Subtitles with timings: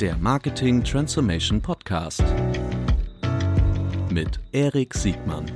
[0.00, 2.22] der Marketing Transformation Podcast
[4.10, 5.46] mit Erik Siegmann.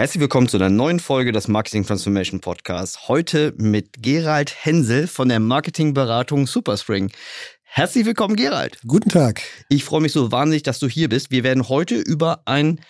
[0.00, 3.06] Herzlich willkommen zu einer neuen Folge des Marketing Transformation Podcasts.
[3.06, 7.12] Heute mit Gerald Hensel von der Marketingberatung Superspring.
[7.72, 8.80] Herzlich willkommen, Gerald.
[8.84, 9.42] Guten Tag.
[9.68, 11.30] Ich freue mich so wahnsinnig, dass du hier bist.
[11.30, 12.80] Wir werden heute über ein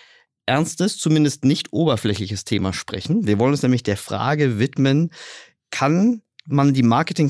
[0.46, 3.26] ernstes, zumindest nicht oberflächliches Thema sprechen.
[3.26, 5.10] Wir wollen uns nämlich der Frage widmen,
[5.70, 7.28] kann man die Marketing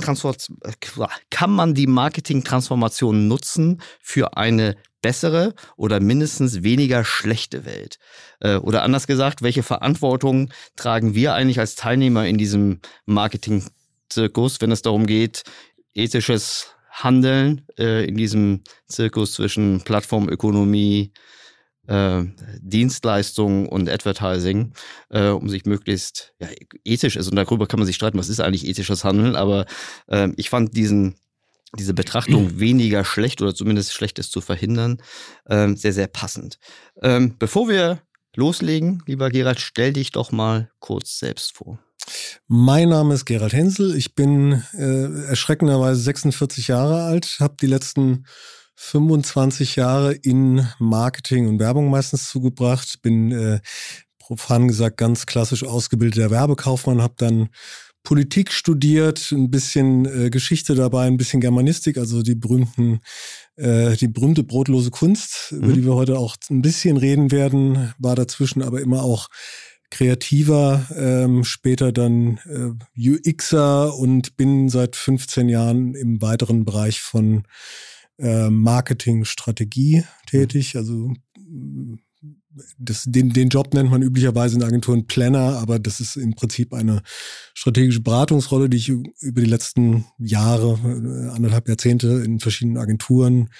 [1.30, 1.88] kann man die
[3.26, 7.98] nutzen für eine bessere oder mindestens weniger schlechte Welt?
[8.38, 14.70] Äh, oder anders gesagt, welche Verantwortung tragen wir eigentlich als Teilnehmer in diesem Marketing-Zirkus, wenn
[14.70, 15.42] es darum geht,
[15.94, 21.12] ethisches Handeln äh, in diesem Zirkus zwischen Plattformökonomie,
[21.86, 22.24] äh,
[22.60, 24.72] Dienstleistung und Advertising,
[25.10, 26.48] äh, um sich möglichst ja,
[26.84, 27.28] ethisch ist.
[27.28, 29.36] Und darüber kann man sich streiten, was ist eigentlich ethisches Handeln.
[29.36, 29.66] Aber
[30.08, 31.16] äh, ich fand diesen
[31.78, 34.98] diese Betrachtung weniger schlecht oder zumindest Schlechtes zu verhindern,
[35.48, 36.58] ähm, sehr, sehr passend.
[37.02, 38.02] Ähm, bevor wir
[38.34, 41.78] loslegen, lieber Gerald, stell dich doch mal kurz selbst vor.
[42.46, 43.94] Mein Name ist Gerald Hensel.
[43.96, 48.24] Ich bin äh, erschreckenderweise 46 Jahre alt, habe die letzten
[48.76, 53.60] 25 Jahre in Marketing und Werbung meistens zugebracht, bin äh,
[54.18, 57.50] profan gesagt ganz klassisch ausgebildeter Werbekaufmann, habe dann
[58.02, 63.00] Politik studiert, ein bisschen äh, Geschichte dabei, ein bisschen Germanistik, also die berühmten,
[63.56, 65.58] äh, die berühmte brotlose Kunst, mhm.
[65.58, 69.28] über die wir heute auch ein bisschen reden werden, war dazwischen aber immer auch
[69.90, 77.44] kreativer, ähm, später dann äh, UXer und bin seit 15 Jahren im weiteren Bereich von
[78.18, 81.12] äh, Marketingstrategie tätig, also
[82.78, 86.74] das, den, den Job nennt man üblicherweise in Agenturen Planner, aber das ist im Prinzip
[86.74, 87.02] eine
[87.54, 93.50] strategische Beratungsrolle, die ich über die letzten Jahre, äh, anderthalb Jahrzehnte in verschiedenen Agenturen,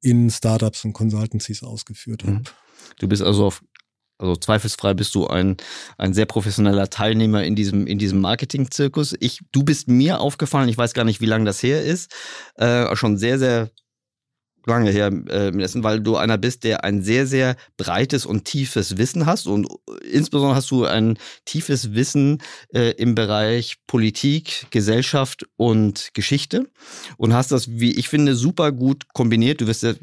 [0.00, 2.36] in Startups und Consultancies ausgeführt habe.
[2.36, 2.42] Mhm.
[2.98, 3.62] Du bist also auf
[4.18, 5.56] also zweifelsfrei bist du ein,
[5.96, 9.14] ein sehr professioneller Teilnehmer in diesem, in diesem Marketing-Zirkus.
[9.20, 12.12] Ich, du bist mir aufgefallen, ich weiß gar nicht, wie lange das her ist,
[12.56, 13.70] äh, schon sehr, sehr
[14.68, 15.52] lange her, äh,
[15.82, 19.46] weil du einer bist, der ein sehr, sehr breites und tiefes Wissen hast.
[19.46, 19.68] Und
[20.10, 22.38] insbesondere hast du ein tiefes Wissen
[22.72, 26.68] äh, im Bereich Politik, Gesellschaft und Geschichte.
[27.16, 29.60] Und hast das, wie ich finde, super gut kombiniert.
[29.60, 29.94] Du wirst ja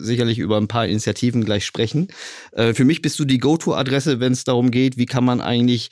[0.00, 2.08] sicherlich über ein paar Initiativen gleich sprechen.
[2.52, 5.90] Äh, für mich bist du die Go-To-Adresse, wenn es darum geht, wie kann man eigentlich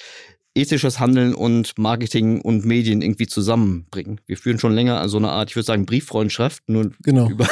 [0.56, 4.20] ethisches Handeln und Marketing und Medien irgendwie zusammenbringen.
[4.26, 7.28] Wir führen schon länger so eine Art, ich würde sagen, Brieffreundschaft, nur genau.
[7.28, 7.48] über,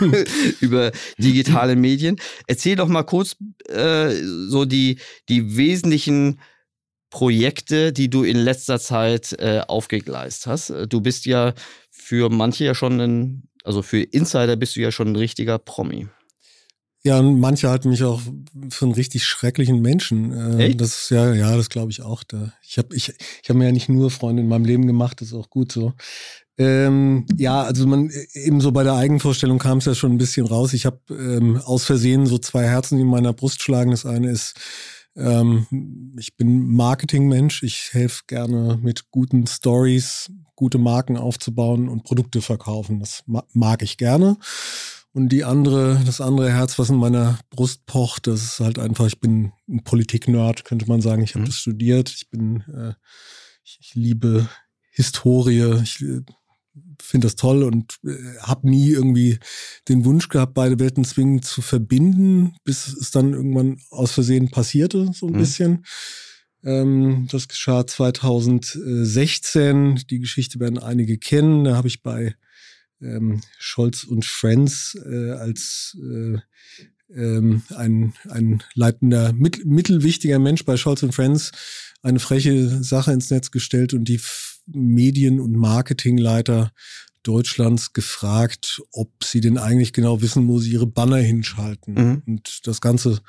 [0.60, 2.16] über digitale Medien.
[2.46, 3.36] Erzähl doch mal kurz
[3.68, 4.14] äh,
[4.48, 4.98] so die,
[5.28, 6.40] die wesentlichen
[7.10, 10.72] Projekte, die du in letzter Zeit äh, aufgegleist hast.
[10.88, 11.54] Du bist ja
[11.90, 16.08] für manche ja schon ein, also für Insider bist du ja schon ein richtiger Promi.
[17.06, 18.20] Ja, und manche halten mich auch
[18.68, 20.32] für einen richtig schrecklichen Menschen.
[20.32, 20.80] Äh, Echt?
[20.80, 22.24] Das ist ja, ja, das glaube ich auch.
[22.24, 22.52] Da.
[22.62, 25.28] Ich habe ich, ich hab mir ja nicht nur Freunde in meinem Leben gemacht, das
[25.28, 25.92] ist auch gut so.
[26.58, 30.46] Ähm, ja, also man eben so bei der Eigenvorstellung kam es ja schon ein bisschen
[30.46, 30.72] raus.
[30.72, 33.92] Ich habe ähm, aus Versehen so zwei Herzen in meiner Brust schlagen.
[33.92, 34.54] Das eine ist,
[35.14, 35.66] ähm,
[36.18, 37.62] ich bin Marketingmensch.
[37.62, 42.98] Ich helfe gerne mit guten Stories, gute Marken aufzubauen und Produkte verkaufen.
[42.98, 44.38] Das mag ich gerne.
[45.16, 49.06] Und die andere, das andere Herz, was in meiner Brust pocht, das ist halt einfach,
[49.06, 51.22] ich bin ein Politik-Nerd, könnte man sagen.
[51.22, 51.46] Ich habe mhm.
[51.46, 52.10] das studiert.
[52.10, 52.92] Ich bin, äh,
[53.64, 54.46] ich, ich, liebe
[54.90, 55.80] Historie.
[55.82, 56.20] Ich äh,
[57.00, 59.38] finde das toll und äh, habe nie irgendwie
[59.88, 65.10] den Wunsch gehabt, beide Welten zwingend zu verbinden, bis es dann irgendwann aus Versehen passierte,
[65.14, 65.38] so ein mhm.
[65.38, 65.86] bisschen.
[66.62, 70.02] Ähm, das geschah 2016.
[70.10, 71.64] Die Geschichte werden einige kennen.
[71.64, 72.34] Da habe ich bei
[73.00, 76.38] ähm, Scholz und Friends äh, als äh,
[77.14, 81.52] ähm, ein, ein leitender, mit, mittelwichtiger Mensch bei Scholz und Friends
[82.02, 84.20] eine freche Sache ins Netz gestellt und die
[84.66, 86.72] Medien- und Marketingleiter
[87.22, 91.94] Deutschlands gefragt, ob sie denn eigentlich genau wissen, wo sie ihre Banner hinschalten.
[91.94, 92.22] Mhm.
[92.26, 93.20] Und das Ganze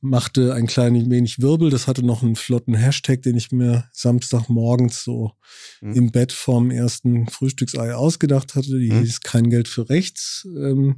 [0.00, 1.70] machte ein klein wenig Wirbel.
[1.70, 5.32] Das hatte noch einen flotten Hashtag, den ich mir Samstagmorgens so
[5.80, 5.92] mhm.
[5.94, 8.78] im Bett vorm ersten Frühstücksei ausgedacht hatte.
[8.78, 9.00] Die mhm.
[9.00, 10.46] hieß kein Geld für rechts.
[10.56, 10.96] Ähm,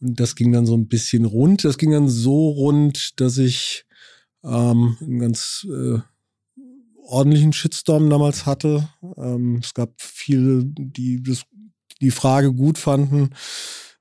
[0.00, 1.64] und das ging dann so ein bisschen rund.
[1.64, 3.84] Das ging dann so rund, dass ich
[4.44, 5.98] ähm, einen ganz äh,
[7.04, 8.88] ordentlichen Shitstorm damals hatte.
[9.16, 11.42] Ähm, es gab viele, die das
[12.00, 13.30] die Frage gut fanden.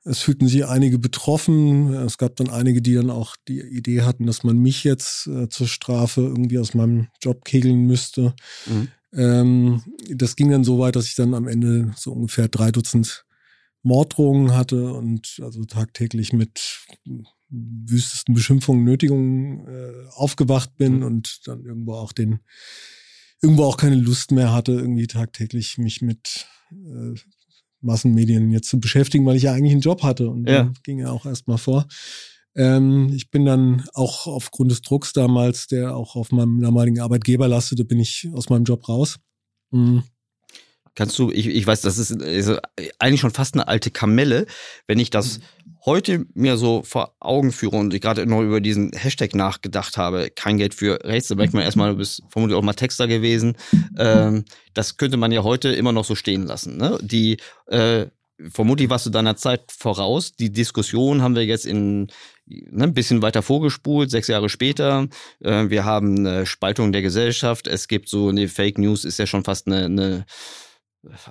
[0.03, 1.94] Es fühlten sich einige betroffen.
[1.94, 5.48] Es gab dann einige, die dann auch die Idee hatten, dass man mich jetzt äh,
[5.50, 8.33] zur Strafe irgendwie aus meinem Job kegeln müsste.
[8.65, 8.88] Mhm.
[9.13, 13.25] Ähm, das ging dann so weit, dass ich dann am Ende so ungefähr drei Dutzend
[13.83, 16.80] Morddrohungen hatte und also tagtäglich mit
[17.50, 21.04] wüstesten Beschimpfungen, Nötigungen äh, aufgewacht bin mhm.
[21.04, 22.39] und dann irgendwo auch den,
[23.42, 27.15] irgendwo auch keine Lust mehr hatte, irgendwie tagtäglich mich mit äh,
[27.81, 30.72] Massenmedien jetzt zu beschäftigen, weil ich ja eigentlich einen Job hatte und ja.
[30.83, 31.88] ging ja auch erstmal vor.
[32.56, 37.48] Ähm, ich bin dann auch aufgrund des Drucks damals, der auch auf meinem damaligen Arbeitgeber
[37.48, 39.19] lastete, bin ich aus meinem Job raus.
[39.72, 40.04] Mhm.
[40.95, 42.57] Kannst du, ich, ich weiß, das ist also
[42.99, 44.45] eigentlich schon fast eine alte Kamelle,
[44.88, 45.43] wenn ich das mhm.
[45.85, 50.29] heute mir so vor Augen führe und ich gerade noch über diesen Hashtag nachgedacht habe,
[50.35, 53.57] kein Geld für rechts, da merkt man erstmal, du bist vermutlich auch mal Texter gewesen.
[53.97, 56.77] Ähm, das könnte man ja heute immer noch so stehen lassen.
[56.77, 56.97] Ne?
[57.01, 57.37] Die
[57.67, 58.07] äh,
[58.49, 60.33] vermutlich warst du deiner Zeit voraus.
[60.33, 62.07] Die Diskussion haben wir jetzt in
[62.45, 65.07] ne, ein bisschen weiter vorgespult, sechs Jahre später.
[65.39, 67.67] Äh, wir haben eine Spaltung der Gesellschaft.
[67.67, 70.25] Es gibt so eine Fake News, ist ja schon fast eine, eine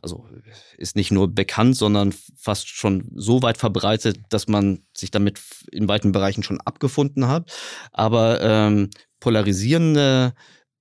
[0.02, 0.28] also
[0.76, 5.40] ist nicht nur bekannt, sondern fast schon so weit verbreitet, dass man sich damit
[5.70, 7.52] in weiten Bereichen schon abgefunden hat.
[7.92, 8.90] Aber ähm,
[9.20, 10.34] polarisierende,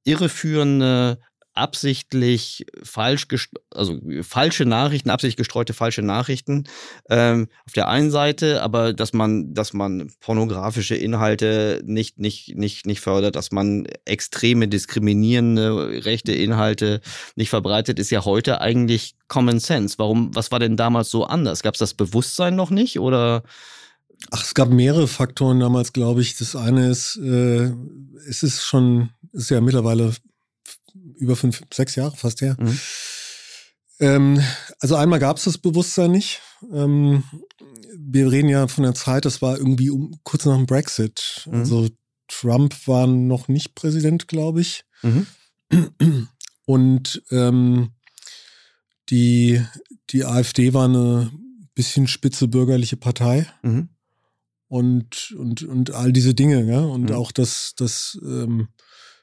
[0.04, 1.20] irreführende,
[1.60, 3.28] absichtlich falsch,
[3.70, 6.64] also falsche Nachrichten, absichtlich gestreute falsche Nachrichten
[7.10, 12.86] ähm, auf der einen Seite, aber dass man, dass man pornografische Inhalte nicht, nicht, nicht,
[12.86, 17.02] nicht fördert, dass man extreme diskriminierende rechte Inhalte
[17.36, 20.00] nicht verbreitet, ist ja heute eigentlich Common Sense.
[20.00, 21.62] Warum, was war denn damals so anders?
[21.62, 23.44] Gab es das Bewusstsein noch nicht oder?
[24.32, 26.38] Ach, es gab mehrere Faktoren damals, glaube ich.
[26.38, 27.72] Das eine ist, äh,
[28.28, 30.14] es ist schon, ist ja mittlerweile
[31.20, 32.58] über fünf, sechs Jahre fast her.
[32.60, 32.80] Mhm.
[34.00, 34.44] Ähm,
[34.80, 36.42] also einmal gab es das Bewusstsein nicht.
[36.72, 37.24] Ähm,
[37.98, 41.46] wir reden ja von der Zeit, das war irgendwie um, kurz nach dem Brexit.
[41.46, 41.54] Mhm.
[41.56, 41.90] Also
[42.28, 44.86] Trump war noch nicht Präsident, glaube ich.
[45.02, 45.28] Mhm.
[46.66, 47.92] Und ähm,
[49.10, 49.62] die,
[50.12, 51.32] die AfD war eine
[51.74, 53.48] bisschen spitze bürgerliche Partei.
[53.64, 53.90] Mhm.
[54.68, 56.82] Und, und, und all diese Dinge, ja.
[56.82, 57.16] Und mhm.
[57.16, 58.68] auch das, das ähm,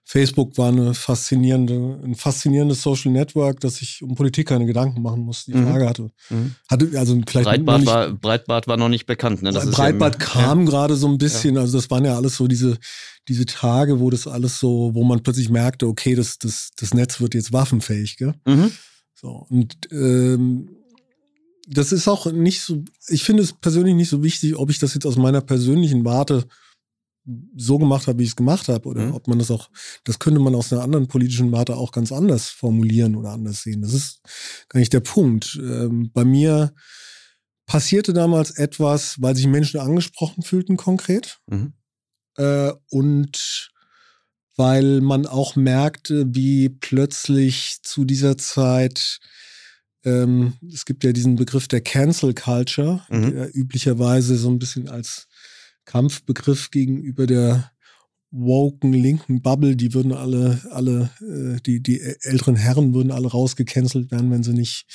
[0.08, 5.22] Facebook war eine faszinierende, ein faszinierendes Social Network, dass ich um Politik keine Gedanken machen
[5.22, 5.50] musste.
[5.50, 5.66] Die mhm.
[5.66, 6.10] Frage hatte.
[6.30, 6.54] Mhm.
[6.68, 9.42] hatte also vielleicht Breitbart, nicht, war, Breitbart war noch nicht bekannt.
[9.42, 9.50] Ne?
[9.50, 10.66] Breitbart ja, kam ja.
[10.66, 11.56] gerade so ein bisschen.
[11.56, 11.62] Ja.
[11.62, 12.78] Also das waren ja alles so diese,
[13.26, 17.20] diese Tage, wo das alles so, wo man plötzlich merkte, okay, das, das, das Netz
[17.20, 18.16] wird jetzt waffenfähig.
[18.16, 18.34] Gell?
[18.46, 18.70] Mhm.
[19.12, 20.68] So, und ähm,
[21.68, 24.94] das ist auch nicht so, ich finde es persönlich nicht so wichtig, ob ich das
[24.94, 26.46] jetzt aus meiner persönlichen Warte
[27.56, 29.14] so gemacht habe, wie ich es gemacht habe, oder mhm.
[29.14, 29.68] ob man das auch,
[30.04, 33.82] das könnte man aus einer anderen politischen Warte auch ganz anders formulieren oder anders sehen.
[33.82, 34.20] Das ist
[34.68, 35.58] gar nicht der Punkt.
[35.60, 36.72] Ähm, bei mir
[37.66, 41.72] passierte damals etwas, weil sich Menschen angesprochen fühlten konkret mhm.
[42.36, 43.72] äh, und
[44.56, 49.18] weil man auch merkte, wie plötzlich zu dieser Zeit
[50.04, 53.32] ähm, es gibt ja diesen Begriff der Cancel Culture, mhm.
[53.32, 55.26] der üblicherweise so ein bisschen als
[55.86, 57.72] Kampfbegriff gegenüber der
[58.30, 64.10] woken linken Bubble, die würden alle, alle, äh, die, die älteren Herren würden alle rausgecancelt
[64.10, 64.86] werden, wenn sie nicht,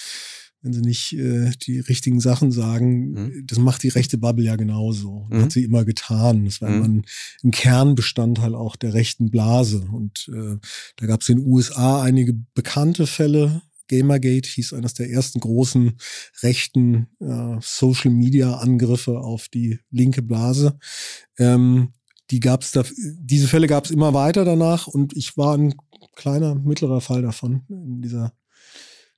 [0.62, 3.12] wenn sie nicht äh, die richtigen Sachen sagen.
[3.12, 3.44] Mhm.
[3.48, 5.28] Das macht die rechte Bubble ja genauso.
[5.30, 5.42] Mhm.
[5.42, 6.46] Hat sie immer getan.
[6.46, 6.76] Das war mhm.
[6.76, 7.06] immer ein,
[7.44, 9.88] ein, Kernbestandteil auch der rechten Blase.
[9.92, 10.58] Und äh,
[10.98, 15.98] da gab es in den USA einige bekannte Fälle, Gamergate hieß eines der ersten großen
[16.42, 20.80] rechten äh, Social-Media-Angriffe auf die linke Blase.
[21.38, 21.94] Ähm,
[22.30, 25.76] die gab's da, diese Fälle gab es immer weiter danach und ich war ein
[26.16, 28.34] kleiner, mittlerer Fall davon in dieser.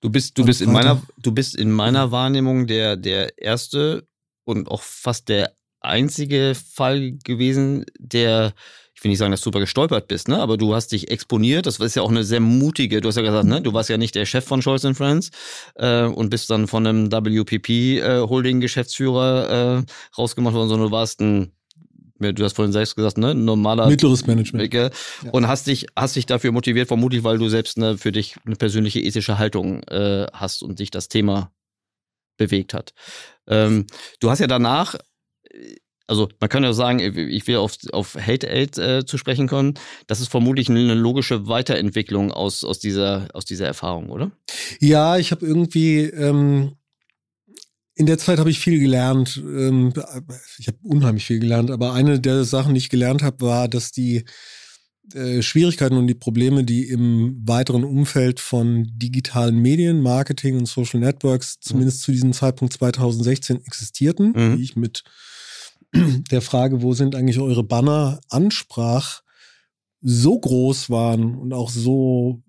[0.01, 4.07] Du bist, du bist in meiner, du bist in meiner Wahrnehmung der, der erste
[4.43, 8.53] und auch fast der einzige Fall gewesen, der
[9.03, 10.39] will nicht sagen, dass du super gestolpert bist, ne?
[10.39, 11.65] aber du hast dich exponiert.
[11.65, 13.61] Das ist ja auch eine sehr mutige, du hast ja gesagt, ne?
[13.61, 15.31] du warst ja nicht der Chef von Scholz Friends
[15.75, 19.83] äh, und bist dann von einem WPP-Holding-Geschäftsführer äh, äh,
[20.17, 21.51] rausgemacht worden, sondern du warst ein
[22.19, 24.89] du hast vorhin selbst gesagt, ne, normaler mittleres Management ja.
[25.31, 28.55] und hast dich hast dich dafür motiviert, vermutlich, weil du selbst ne, für dich eine
[28.55, 31.51] persönliche ethische Haltung äh, hast und dich das Thema
[32.37, 32.93] bewegt hat.
[33.47, 33.87] Ähm,
[34.21, 34.95] du hast ja danach
[36.07, 39.75] also man kann ja sagen, ich will auf, auf Hate Aid äh, zu sprechen kommen.
[40.07, 44.31] Das ist vermutlich eine logische Weiterentwicklung aus, aus, dieser, aus dieser Erfahrung, oder?
[44.79, 46.73] Ja, ich habe irgendwie ähm,
[47.95, 49.37] in der Zeit habe ich viel gelernt.
[49.37, 49.93] Ähm,
[50.57, 53.91] ich habe unheimlich viel gelernt, aber eine der Sachen, die ich gelernt habe, war, dass
[53.91, 54.25] die
[55.13, 60.99] äh, Schwierigkeiten und die Probleme, die im weiteren Umfeld von digitalen Medien, Marketing und Social
[60.99, 62.03] Networks zumindest mhm.
[62.03, 64.57] zu diesem Zeitpunkt 2016 existierten, mhm.
[64.57, 65.03] die ich mit
[66.31, 69.21] der Frage, wo sind eigentlich eure Banner, ansprach,
[70.01, 72.43] so groß waren und auch so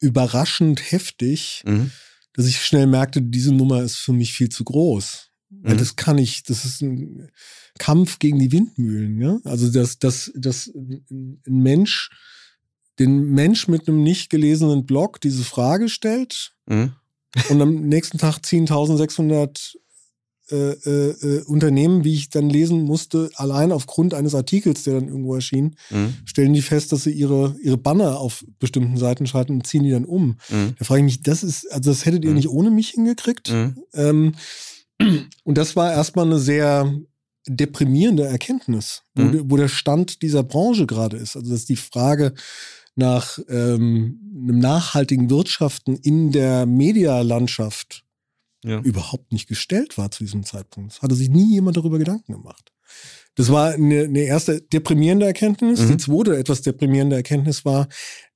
[0.00, 1.90] überraschend heftig, mhm.
[2.32, 5.30] dass ich schnell merkte, diese Nummer ist für mich viel zu groß.
[5.50, 5.76] Mhm.
[5.76, 7.30] Das kann ich, das ist ein
[7.78, 9.20] Kampf gegen die Windmühlen.
[9.20, 9.38] Ja?
[9.44, 12.10] Also, dass, dass, dass ein Mensch,
[12.98, 16.92] den Mensch mit einem nicht gelesenen Blog diese Frage stellt mhm.
[17.48, 19.78] und am nächsten Tag 10.600 äh,
[20.50, 25.34] äh, äh, Unternehmen, wie ich dann lesen musste, allein aufgrund eines Artikels, der dann irgendwo
[25.34, 26.14] erschien, mhm.
[26.24, 29.90] stellen die fest, dass sie ihre, ihre Banner auf bestimmten Seiten schalten und ziehen die
[29.90, 30.38] dann um.
[30.48, 30.74] Mhm.
[30.78, 32.36] Da frage ich mich, das ist, also das hättet ihr mhm.
[32.36, 33.52] nicht ohne mich hingekriegt.
[33.52, 33.76] Mhm.
[33.94, 34.34] Ähm,
[35.44, 36.92] und das war erstmal eine sehr
[37.46, 39.50] deprimierende Erkenntnis, wo, mhm.
[39.50, 41.36] wo der Stand dieser Branche gerade ist.
[41.36, 42.34] Also das ist die Frage
[42.94, 48.04] nach ähm, einem nachhaltigen Wirtschaften in der Medialandschaft
[48.68, 48.80] ja.
[48.80, 50.92] überhaupt nicht gestellt war zu diesem Zeitpunkt.
[50.92, 52.72] Es hatte sich nie jemand darüber Gedanken gemacht.
[53.38, 55.80] Das war eine, eine erste deprimierende Erkenntnis.
[55.82, 55.90] Mhm.
[55.92, 57.86] Die zweite etwas deprimierende Erkenntnis war,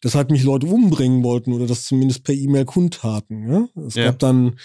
[0.01, 3.51] dass halt mich Leute umbringen wollten oder das zumindest per E-Mail kundtaten.
[3.51, 3.69] Ja?
[3.85, 4.05] Es ja.
[4.05, 4.61] gab dann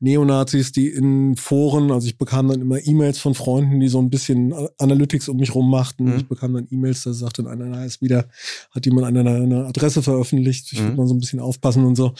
[0.00, 4.08] Neonazis, die in Foren, also ich bekam dann immer E-Mails von Freunden, die so ein
[4.08, 6.04] bisschen Analytics um mich rum machten.
[6.04, 6.16] Mhm.
[6.16, 8.30] Ich bekam dann E-Mails, da sagte dann einer, ist wieder,
[8.70, 10.72] hat jemand eine, eine Adresse veröffentlicht.
[10.72, 10.84] Ich mhm.
[10.84, 12.14] würde mal so ein bisschen aufpassen und so.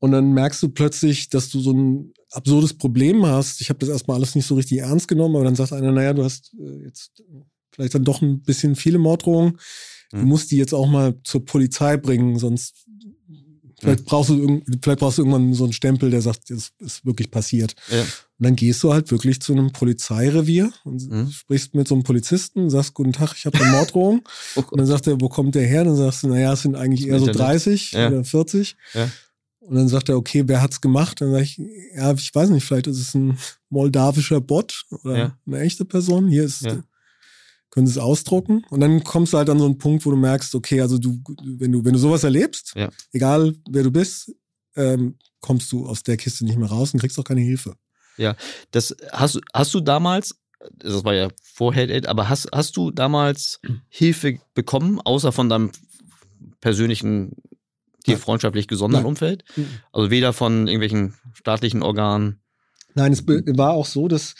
[0.00, 3.60] Und dann merkst du plötzlich, dass du so ein absurdes Problem hast.
[3.60, 6.12] Ich habe das erstmal alles nicht so richtig ernst genommen, aber dann sagt einer, naja,
[6.12, 7.22] du hast äh, jetzt
[7.72, 9.58] vielleicht dann doch ein bisschen viele Morddrohungen.
[10.10, 10.24] Du mhm.
[10.24, 12.86] musst die jetzt auch mal zur Polizei bringen, sonst
[13.78, 14.04] vielleicht, mhm.
[14.04, 17.74] brauchst du vielleicht brauchst du irgendwann so einen Stempel, der sagt, das ist wirklich passiert.
[17.90, 18.00] Ja.
[18.00, 18.08] Und
[18.38, 21.30] dann gehst du halt wirklich zu einem Polizeirevier und mhm.
[21.30, 24.22] sprichst mit so einem Polizisten, sagst, guten Tag, ich habe eine Morddrohung.
[24.56, 25.84] oh und dann sagt er, wo kommt der her?
[25.84, 28.08] Dann sagst du, naja, es sind eigentlich eher so 30 ja.
[28.08, 28.76] oder 40.
[28.94, 29.10] Ja.
[29.70, 31.20] Und dann sagt er, okay, wer hat's gemacht?
[31.20, 31.58] Dann sage ich,
[31.94, 35.38] ja, ich weiß nicht, vielleicht ist es ein moldawischer Bot oder ja.
[35.46, 36.26] eine echte Person.
[36.26, 36.82] Hier ist, ja.
[37.70, 38.64] können Sie es ausdrucken.
[38.70, 41.22] Und dann kommst du halt an so einen Punkt, wo du merkst, okay, also du,
[41.44, 42.90] wenn du, wenn du sowas erlebst, ja.
[43.12, 44.34] egal wer du bist,
[44.74, 47.76] ähm, kommst du aus der Kiste nicht mehr raus und kriegst auch keine Hilfe.
[48.16, 48.34] Ja,
[48.72, 50.34] das hast, hast du damals,
[50.74, 55.70] das war ja vor Head aber hast, hast du damals Hilfe bekommen, außer von deinem
[56.60, 57.36] persönlichen
[58.06, 59.10] dir freundschaftlich gesonderen Nein.
[59.10, 59.44] Umfeld?
[59.56, 59.68] Mhm.
[59.92, 62.40] Also weder von irgendwelchen staatlichen Organen.
[62.94, 64.34] Nein, es war auch so, dass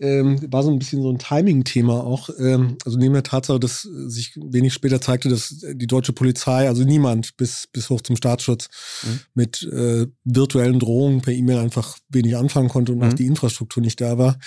[0.00, 2.30] ähm, war so ein bisschen so ein Timing-Thema auch.
[2.38, 6.84] Ähm, also neben der Tatsache, dass sich wenig später zeigte, dass die deutsche Polizei, also
[6.84, 8.68] niemand bis, bis hoch zum Staatsschutz,
[9.02, 9.20] mhm.
[9.34, 13.04] mit äh, virtuellen Drohungen per E-Mail einfach wenig anfangen konnte und mhm.
[13.08, 14.38] auch die Infrastruktur nicht da war.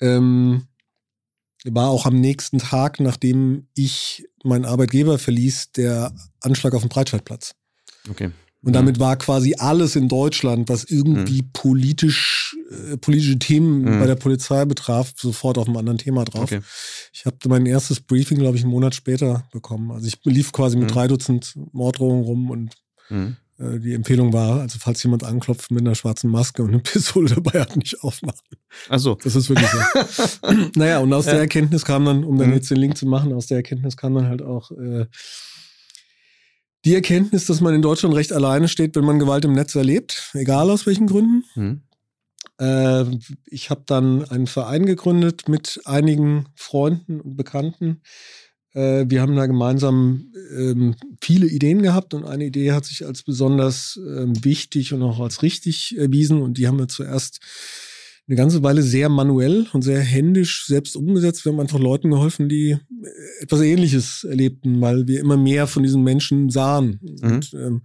[0.00, 0.66] Ähm,
[1.64, 7.54] war auch am nächsten Tag, nachdem ich meinen Arbeitgeber verließ, der Anschlag auf dem Breitscheidplatz.
[8.10, 8.30] Okay.
[8.66, 11.50] Und damit war quasi alles in Deutschland, was irgendwie mhm.
[11.52, 12.56] politisch,
[12.90, 14.00] äh, politische Themen mhm.
[14.00, 16.50] bei der Polizei betraf, sofort auf einem anderen Thema drauf.
[16.50, 16.60] Okay.
[17.12, 19.92] Ich habe mein erstes Briefing, glaube ich, einen Monat später bekommen.
[19.92, 20.94] Also ich lief quasi mit mhm.
[20.94, 22.74] drei Dutzend Morddrohungen rum und
[23.08, 23.36] mhm.
[23.60, 27.32] äh, die Empfehlung war, also falls jemand anklopft mit einer schwarzen Maske und eine Pistole
[27.32, 28.40] dabei hat, nicht aufmachen.
[28.88, 29.16] Ach so.
[29.22, 30.52] Das ist wirklich so.
[30.74, 31.32] naja, und aus ja.
[31.32, 32.54] der Erkenntnis kam dann, um dann mhm.
[32.54, 35.06] jetzt den Link zu machen, aus der Erkenntnis kam dann halt auch äh,
[36.86, 40.30] die Erkenntnis, dass man in Deutschland recht alleine steht, wenn man Gewalt im Netz erlebt,
[40.34, 41.44] egal aus welchen Gründen.
[41.56, 41.82] Mhm.
[42.60, 43.04] Äh,
[43.46, 48.02] ich habe dann einen Verein gegründet mit einigen Freunden und Bekannten.
[48.72, 53.24] Äh, wir haben da gemeinsam ähm, viele Ideen gehabt und eine Idee hat sich als
[53.24, 57.40] besonders äh, wichtig und auch als richtig erwiesen und die haben wir zuerst
[58.28, 61.44] eine ganze Weile sehr manuell und sehr händisch selbst umgesetzt.
[61.44, 62.78] Wir haben einfach Leuten geholfen, die äh,
[63.40, 67.00] etwas Ähnliches erlebten, weil wir immer mehr von diesen Menschen sahen.
[67.02, 67.30] Mhm.
[67.30, 67.82] Und ähm,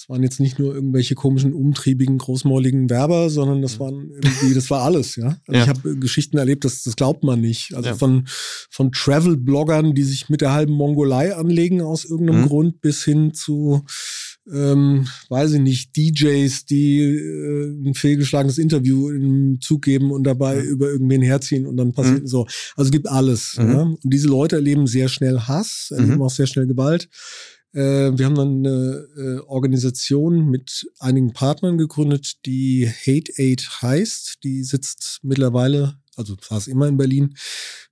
[0.00, 4.70] das waren jetzt nicht nur irgendwelche komischen, umtriebigen, großmäuligen Werber, sondern das waren irgendwie, das
[4.70, 5.36] war alles, ja.
[5.46, 5.62] Also ja.
[5.62, 7.74] ich habe Geschichten erlebt, das, das glaubt man nicht.
[7.74, 7.94] Also ja.
[7.94, 8.26] von,
[8.70, 12.46] von Travel-Bloggern, die sich mit der halben Mongolei anlegen aus irgendeinem mhm.
[12.46, 13.84] Grund, bis hin zu
[14.50, 20.56] ähm, weiß ich nicht, DJs, die äh, ein fehlgeschlagenes Interview im Zug geben und dabei
[20.56, 20.68] mhm.
[20.68, 22.26] über irgendwen herziehen und dann passiert mhm.
[22.26, 22.46] so.
[22.76, 23.56] Also es gibt alles.
[23.58, 23.70] Mhm.
[23.70, 23.82] Ja?
[23.82, 26.22] Und diese Leute erleben sehr schnell Hass, erleben mhm.
[26.22, 27.08] auch sehr schnell Gewalt.
[27.72, 34.38] Äh, wir haben dann eine äh, Organisation mit einigen Partnern gegründet, die Hate Aid heißt.
[34.42, 37.34] Die sitzt mittlerweile, also saß immer in Berlin,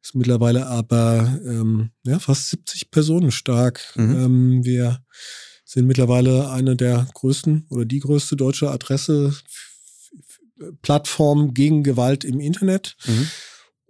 [0.02, 3.80] ist mittlerweile aber ähm, ja, fast 70 Personen stark.
[3.94, 4.16] Mhm.
[4.16, 4.98] Ähm, wir
[5.70, 9.34] sind mittlerweile eine der größten oder die größte deutsche Adresse,
[10.82, 12.96] Plattform gegen Gewalt im Internet.
[13.06, 13.28] Mhm.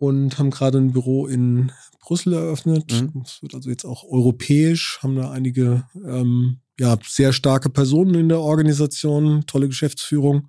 [0.00, 2.92] und haben gerade ein Büro in Brüssel eröffnet.
[2.92, 3.22] Mhm.
[3.24, 8.28] Es wird also jetzt auch europäisch, haben da einige ähm, ja, sehr starke Personen in
[8.28, 10.48] der Organisation, tolle Geschäftsführung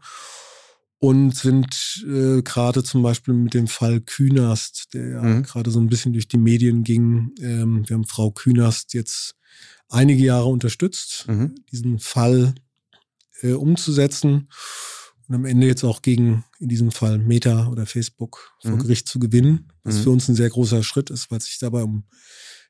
[1.00, 5.44] und sind äh, gerade zum Beispiel mit dem Fall Künast, der ja Mhm.
[5.44, 7.32] gerade so ein bisschen durch die Medien ging.
[7.42, 9.36] Ähm, wir haben Frau Künast jetzt
[9.90, 11.56] einige Jahre unterstützt, Mhm.
[11.72, 12.56] diesen Fall
[13.42, 14.50] äh, umzusetzen
[15.28, 18.80] und am Ende jetzt auch gegen, in diesem Fall Meta oder Facebook vor Mhm.
[18.80, 20.04] Gericht zu gewinnen, was Mhm.
[20.04, 22.04] für uns ein sehr großer Schritt ist, weil es sich dabei um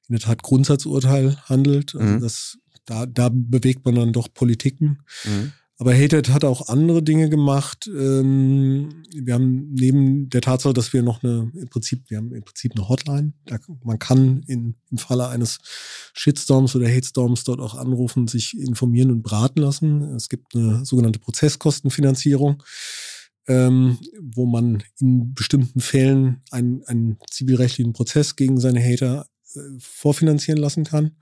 [0.07, 1.95] in der Tat Grundsatzurteil handelt.
[1.95, 2.19] Also Mhm.
[2.21, 5.03] das, da, da bewegt man dann doch Politiken.
[5.79, 5.85] Mhm.
[5.87, 7.87] Aber Hated hat auch andere Dinge gemacht.
[7.87, 12.43] Ähm, wir haben neben der Tatsache, dass wir noch eine, im Prinzip, wir haben im
[12.43, 13.33] Prinzip eine Hotline.
[13.83, 15.59] Man kann in, im Falle eines
[16.13, 20.01] Shitstorms oder Hatestorms dort auch anrufen, sich informieren und beraten lassen.
[20.15, 22.61] Es gibt eine sogenannte Prozesskostenfinanzierung,
[23.47, 30.59] ähm, wo man in bestimmten Fällen einen, einen zivilrechtlichen Prozess gegen seine Hater äh, vorfinanzieren
[30.59, 31.15] lassen kann.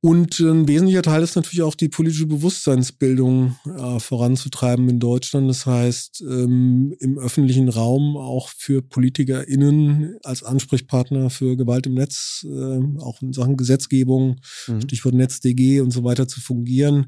[0.00, 5.50] Und ein wesentlicher Teil ist natürlich auch die politische Bewusstseinsbildung äh, voranzutreiben in Deutschland.
[5.50, 12.46] Das heißt, ähm, im öffentlichen Raum auch für PolitikerInnen als Ansprechpartner für Gewalt im Netz,
[12.48, 14.36] äh, auch in Sachen Gesetzgebung,
[14.68, 14.82] Mhm.
[14.82, 17.06] Stichwort NetzDG und so weiter zu fungieren.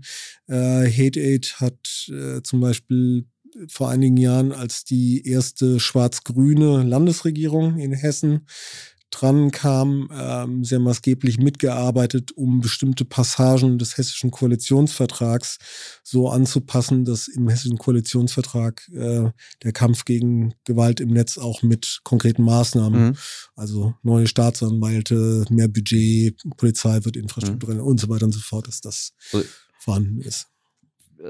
[0.48, 3.26] Äh, Hate Aid hat äh, zum Beispiel
[3.68, 8.46] vor einigen Jahren als die erste schwarz-grüne Landesregierung in Hessen
[9.10, 15.58] dran kam, ähm, sehr maßgeblich mitgearbeitet, um bestimmte Passagen des hessischen Koalitionsvertrags
[16.02, 19.30] so anzupassen, dass im hessischen Koalitionsvertrag äh,
[19.62, 23.16] der Kampf gegen Gewalt im Netz auch mit konkreten Maßnahmen, Mhm.
[23.56, 28.80] also neue Staatsanwälte, mehr Budget, Polizei wird infrastrukturell und so weiter und so fort, dass
[28.80, 29.42] das So.
[29.78, 30.46] vorhanden ist.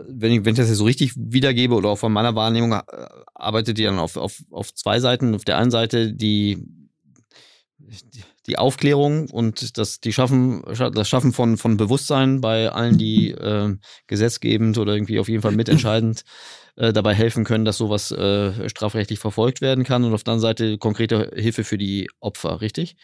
[0.09, 2.83] wenn ich, wenn ich das jetzt so richtig wiedergebe oder auch von meiner Wahrnehmung, äh,
[3.35, 5.35] arbeitet ihr dann auf, auf, auf zwei Seiten.
[5.35, 6.65] Auf der einen Seite die,
[8.47, 13.77] die- Aufklärung und das, die Schaffen, das Schaffen von, von Bewusstsein bei allen, die äh,
[14.09, 16.25] gesetzgebend oder irgendwie auf jeden Fall mitentscheidend
[16.77, 20.05] äh, dabei helfen können, dass sowas äh, strafrechtlich verfolgt werden kann.
[20.05, 22.97] Und auf der anderen Seite konkrete Hilfe für die Opfer, richtig?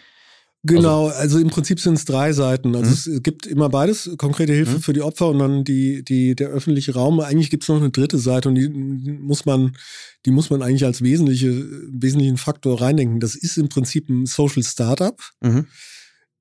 [0.62, 2.75] Genau, also, im Prinzip sind es drei Seiten.
[2.75, 3.16] Also Mhm.
[3.16, 4.81] es gibt immer beides, konkrete Hilfe Mhm.
[4.83, 7.21] für die Opfer und dann die, die, der öffentliche Raum.
[7.21, 9.77] Eigentlich gibt es noch eine dritte Seite und die muss man,
[10.25, 13.21] die muss man eigentlich als wesentliche, wesentlichen Faktor reindenken.
[13.21, 15.66] Das ist im Prinzip ein Social Startup Mhm.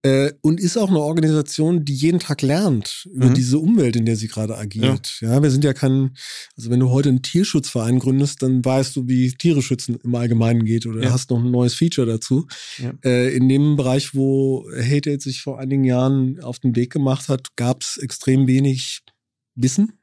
[0.06, 3.34] Äh, und ist auch eine Organisation, die jeden Tag lernt über Mhm.
[3.34, 5.18] diese Umwelt, in der sie gerade agiert.
[5.22, 5.42] Ja.
[5.42, 6.16] wir sind ja kein,
[6.56, 10.64] also wenn du heute einen Tierschutzverein gründest, dann weißt du, wie Tiere schützen im Allgemeinen
[10.66, 11.12] geht oder Ja.
[11.12, 12.48] hast noch ein neues Feature dazu.
[12.78, 12.94] Ja.
[13.04, 17.56] Äh, in dem Bereich, wo Hate sich vor einigen Jahren auf den Weg gemacht hat,
[17.56, 19.02] gab es extrem wenig
[19.56, 19.94] Wissen,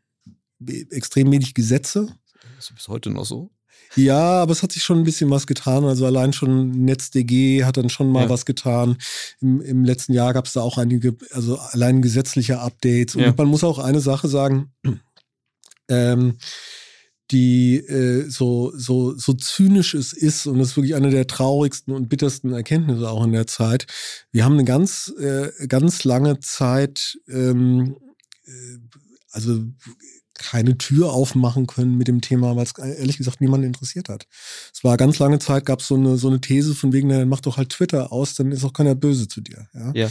[0.91, 2.07] extrem wenig Gesetze.
[2.59, 3.51] Ist das bis heute noch so?
[3.97, 5.85] Ja, aber es hat sich schon ein bisschen was getan.
[5.85, 8.29] Also allein schon NetzDG hat dann schon mal Ja.
[8.31, 8.97] was getan.
[9.41, 13.15] Im, im letzten Jahr gab es da auch einige, also allein gesetzliche Updates.
[13.17, 13.35] Und Ja.
[13.37, 14.73] man muss auch eine Sache sagen,
[15.89, 16.39] ähm,
[17.31, 21.95] die äh, so, so, so zynisch es ist, und das ist wirklich eine der traurigsten
[21.95, 23.87] und bittersten Erkenntnisse auch in der Zeit.
[24.33, 27.97] Wir haben eine ganz, äh, ganz lange Zeit, ähm,
[28.47, 28.79] äh,
[29.31, 29.61] also
[30.43, 34.27] keine Tür aufmachen können mit dem Thema, weil es ehrlich gesagt niemanden interessiert hat.
[34.73, 37.29] Es war ganz lange Zeit, gab es so eine, so eine These von wegen, dann
[37.29, 39.69] mach doch halt Twitter aus, dann ist auch keiner böse zu dir.
[39.75, 39.93] Ja?
[39.95, 40.11] Ja.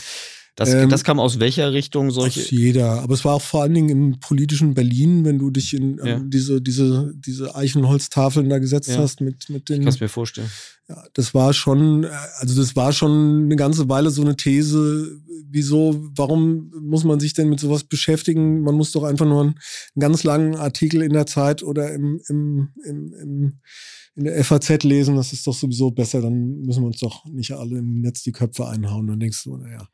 [0.61, 2.11] Das, Ähm, das kam aus welcher Richtung?
[2.11, 3.01] Solche, Aus jeder.
[3.01, 6.17] Aber es war auch vor allen Dingen im politischen Berlin, wenn du dich in Ja.
[6.17, 8.97] ähm, diese, diese, diese Eichenholztafeln da gesetzt Ja.
[8.99, 9.79] hast mit, mit ich den.
[9.81, 10.49] kann es mir vorstellen.
[10.87, 15.19] Ja, das war schon, äh, also das war schon eine ganze Weile so eine These,
[15.49, 18.61] wieso, warum muss man sich denn mit sowas beschäftigen?
[18.61, 19.55] Man muss doch einfach nur einen,
[19.97, 23.59] ganz langen Artikel in der Zeit oder im, im, im, im,
[24.15, 27.51] in der FAZ lesen, das ist doch sowieso besser, dann müssen wir uns doch nicht
[27.53, 29.07] alle im Netz die Köpfe einhauen.
[29.07, 29.87] Dann denkst du, naja.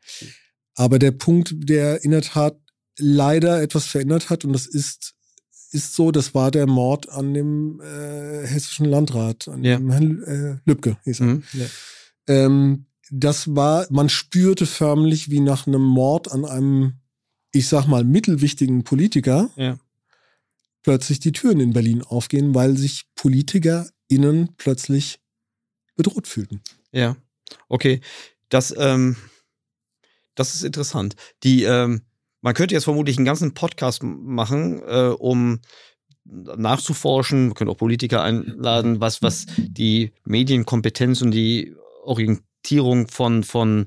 [0.80, 2.56] Aber der Punkt, der in der Tat
[3.00, 5.16] leider etwas verändert hat, und das ist,
[5.72, 9.78] ist so, das war der Mord an dem äh, hessischen Landrat, an Ja.
[9.78, 11.26] dem Herrn äh, Lübcke, hieß er.
[11.26, 11.44] Mhm.
[11.54, 11.66] Ja.
[12.28, 16.94] Ähm, das war, man spürte förmlich wie nach einem Mord an einem,
[17.52, 19.80] ich sag mal, mittelwichtigen Politiker Ja.
[20.84, 25.20] plötzlich die Türen in Berlin aufgehen, weil sich PolitikerInnen plötzlich
[25.96, 26.62] bedroht fühlten.
[26.92, 27.16] Ja,
[27.68, 28.02] okay.
[28.50, 29.16] Das, ähm,
[30.38, 31.16] das ist interessant.
[31.44, 32.04] Die, ähm,
[32.42, 35.60] man könnte jetzt vermutlich einen ganzen Podcast machen, äh, um
[36.24, 37.48] nachzuforschen.
[37.48, 43.86] Man könnte auch Politiker einladen, was, was die Medienkompetenz und die Orientierung von, von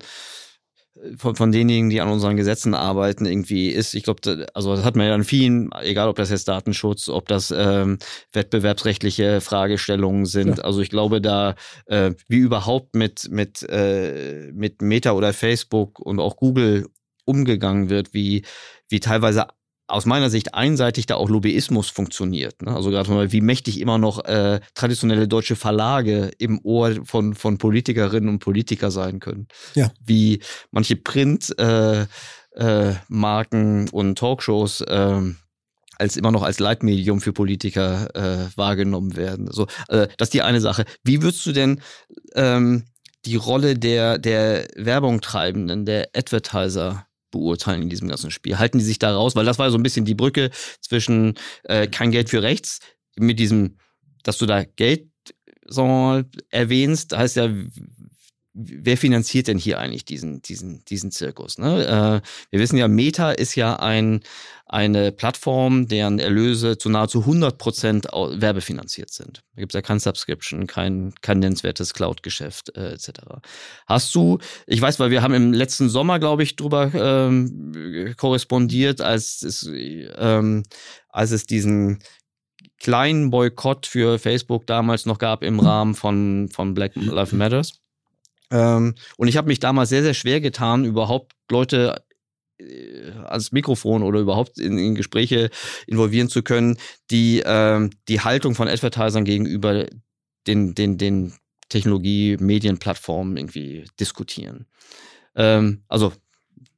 [1.16, 4.96] von, von denjenigen, die an unseren Gesetzen arbeiten, irgendwie ist, ich glaube, also das hat
[4.96, 7.98] man ja an vielen, egal ob das jetzt Datenschutz, ob das ähm,
[8.32, 10.58] wettbewerbsrechtliche Fragestellungen sind.
[10.58, 10.64] Ja.
[10.64, 11.54] Also ich glaube, da
[11.86, 16.88] äh, wie überhaupt mit, mit, äh, mit Meta oder Facebook und auch Google
[17.24, 18.44] umgegangen wird, wie,
[18.88, 19.46] wie teilweise
[19.90, 22.62] aus meiner Sicht einseitig da auch Lobbyismus funktioniert.
[22.62, 22.74] Ne?
[22.74, 27.58] Also gerade mal, wie mächtig immer noch äh, traditionelle deutsche Verlage im Ohr von, von
[27.58, 29.48] Politikerinnen und Politikern sein können.
[29.74, 29.90] Ja.
[30.04, 32.06] Wie manche Print äh,
[32.52, 32.94] äh,
[33.92, 35.20] und Talkshows äh,
[35.98, 39.48] als immer noch als Leitmedium für Politiker äh, wahrgenommen werden.
[39.50, 40.84] So, äh, das ist die eine Sache.
[41.04, 41.80] Wie würdest du denn
[42.34, 42.84] ähm,
[43.26, 48.58] die Rolle der, der Werbungtreibenden, der Advertiser beurteilen in diesem ganzen Spiel?
[48.58, 49.36] Halten die sich da raus?
[49.36, 52.80] Weil das war so ein bisschen die Brücke zwischen äh, kein Geld für rechts
[53.16, 53.78] mit diesem,
[54.22, 55.08] dass du da Geld
[55.66, 57.48] so erwähnst, heißt ja,
[58.52, 61.58] wer finanziert denn hier eigentlich diesen, diesen, diesen Zirkus?
[61.58, 61.86] Ne?
[61.86, 64.20] Äh, wir wissen ja, Meta ist ja ein,
[64.66, 69.42] eine Plattform, deren Erlöse zu nahezu 100 Prozent werbefinanziert sind.
[69.54, 73.10] Da gibt es ja kein Subscription, kein, kein nennenswertes Cloud-Geschäft äh, etc.
[73.86, 79.00] Hast du, ich weiß, weil wir haben im letzten Sommer, glaube ich, drüber ähm, korrespondiert,
[79.00, 80.64] als es, ähm,
[81.08, 82.00] als es diesen
[82.78, 87.80] kleinen Boykott für Facebook damals noch gab im Rahmen von, von Black Lives Matters.
[88.50, 92.02] Ähm, und ich habe mich damals sehr, sehr schwer getan, überhaupt Leute
[92.58, 95.50] äh, als Mikrofon oder überhaupt in, in, Gespräche
[95.86, 96.76] involvieren zu können,
[97.10, 99.86] die ähm, die Haltung von Advertisern gegenüber
[100.46, 101.34] den, den, den
[101.68, 104.66] Technologie-Medienplattformen irgendwie diskutieren.
[105.36, 106.12] Ähm, also,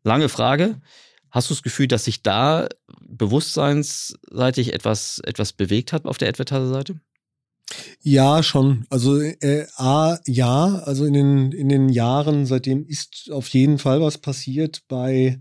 [0.04, 0.80] lange Frage.
[1.30, 2.68] Hast du das Gefühl, dass sich da
[3.00, 7.00] bewusstseinsseitig etwas, etwas bewegt hat auf der Advertiser-Seite?
[8.02, 8.85] Ja, schon.
[8.90, 14.00] Also äh, A, ja, also in den, in den Jahren seitdem ist auf jeden Fall
[14.00, 15.38] was passiert bei,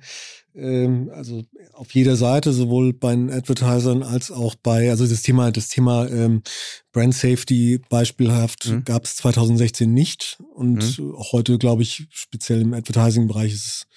[0.56, 5.52] ähm, also auf jeder Seite, sowohl bei den Advertisern als auch bei, also das Thema,
[5.52, 6.44] das Thema ähm,
[6.92, 8.84] Brand Safety beispielhaft mhm.
[8.84, 10.38] gab es 2016 nicht.
[10.54, 11.16] Und mhm.
[11.32, 13.88] heute, glaube ich, speziell im Advertising-Bereich ist es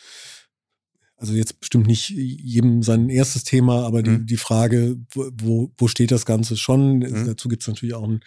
[1.24, 4.26] also jetzt bestimmt nicht jedem sein erstes Thema, aber die, mhm.
[4.26, 6.98] die Frage, wo, wo steht das Ganze schon?
[6.98, 7.24] Mhm.
[7.24, 8.20] Dazu gibt es natürlich auch einen,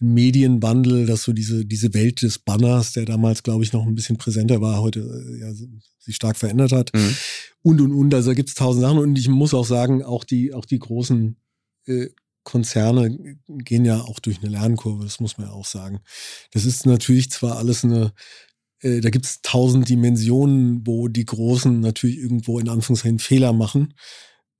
[0.00, 3.94] einen Medienwandel, dass so diese, diese Welt des Banners, der damals, glaube ich, noch ein
[3.94, 5.52] bisschen präsenter war, heute äh, ja,
[6.00, 6.90] sich stark verändert hat.
[6.92, 7.16] Mhm.
[7.62, 8.98] Und und und, also da gibt es tausend Sachen.
[8.98, 11.36] Und ich muss auch sagen, auch die, auch die großen
[11.86, 12.08] äh,
[12.42, 16.00] Konzerne gehen ja auch durch eine Lernkurve, das muss man ja auch sagen.
[16.50, 18.12] Das ist natürlich zwar alles eine
[18.80, 23.94] äh, da gibt es tausend Dimensionen, wo die Großen natürlich irgendwo in Anführungszeichen Fehler machen.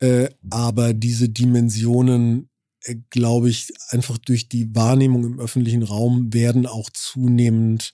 [0.00, 2.48] Äh, aber diese Dimensionen,
[2.84, 7.92] äh, glaube ich, einfach durch die Wahrnehmung im öffentlichen Raum werden auch zunehmend,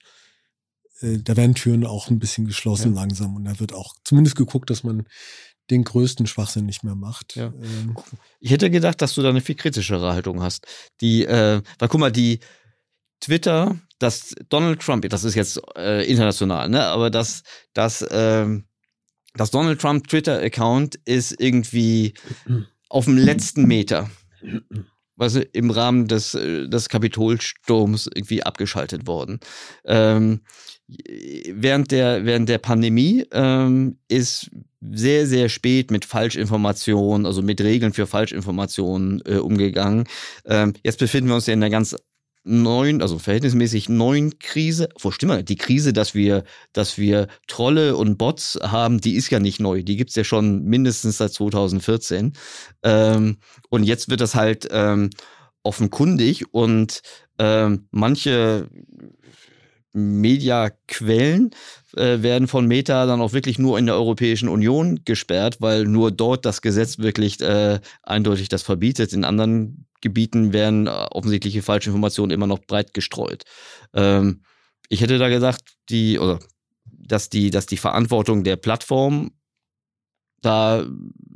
[1.00, 3.00] äh, da werden Türen auch ein bisschen geschlossen ja.
[3.00, 5.04] langsam und da wird auch zumindest geguckt, dass man
[5.70, 7.34] den größten Schwachsinn nicht mehr macht.
[7.34, 7.46] Ja.
[7.46, 7.96] Ähm,
[8.38, 10.66] ich hätte gedacht, dass du da eine viel kritischere Haltung hast.
[11.00, 12.38] Die, äh, weil guck mal, die
[13.20, 18.66] Twitter dass Donald Trump, das ist jetzt äh, international, ne, aber dass, dass, ähm,
[19.34, 22.14] dass Donald Trump Twitter-Account ist irgendwie
[22.88, 24.10] auf dem letzten Meter,
[25.16, 29.40] was im Rahmen des, äh, des Kapitolsturms irgendwie abgeschaltet worden.
[29.84, 30.42] Ähm,
[31.52, 37.92] während der, während der Pandemie ähm, ist sehr, sehr spät mit Falschinformationen, also mit Regeln
[37.92, 40.04] für Falschinformationen äh, umgegangen.
[40.44, 41.96] Ähm, jetzt befinden wir uns ja in einer ganz
[42.46, 48.16] neuen, also verhältnismäßig neuen Krise, wo stimmt die Krise, dass wir, dass wir Trolle und
[48.16, 49.82] Bots haben, die ist ja nicht neu.
[49.82, 52.32] Die gibt's ja schon mindestens seit 2014.
[52.84, 55.10] Ähm, und jetzt wird das halt ähm,
[55.64, 57.02] offenkundig und
[57.38, 58.68] ähm, manche
[59.92, 61.50] Mediaquellen
[61.96, 66.12] äh, werden von Meta dann auch wirklich nur in der Europäischen Union gesperrt, weil nur
[66.12, 69.12] dort das Gesetz wirklich äh, eindeutig das verbietet.
[69.12, 73.42] In anderen Gebieten werden äh, offensichtliche falsche Informationen immer noch breit gestreut.
[73.92, 74.42] Ähm,
[74.88, 76.38] ich hätte da gesagt, die, oder
[76.84, 79.32] dass die, dass die Verantwortung der Plattform
[80.42, 80.86] da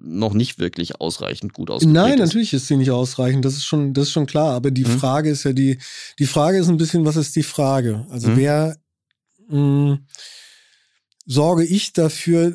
[0.03, 2.29] noch nicht wirklich ausreichend gut ausgeprägt Nein, ist.
[2.29, 4.55] natürlich ist sie nicht ausreichend, das ist schon, das ist schon klar.
[4.55, 4.99] Aber die mhm.
[4.99, 5.79] Frage ist ja die,
[6.19, 8.07] die Frage ist ein bisschen, was ist die Frage?
[8.11, 8.37] Also mhm.
[8.37, 8.77] wer
[9.49, 10.07] mh, hm,
[11.27, 12.55] sorge ich dafür,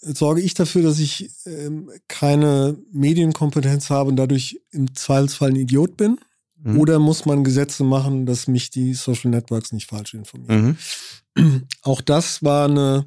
[0.00, 5.96] sorge ich dafür, dass ich ähm, keine Medienkompetenz habe und dadurch im Zweifelsfall ein Idiot
[5.96, 6.18] bin?
[6.62, 6.78] Mhm.
[6.78, 10.78] Oder muss man Gesetze machen, dass mich die Social Networks nicht falsch informieren?
[11.36, 11.64] Mhm.
[11.82, 13.06] Auch das war eine,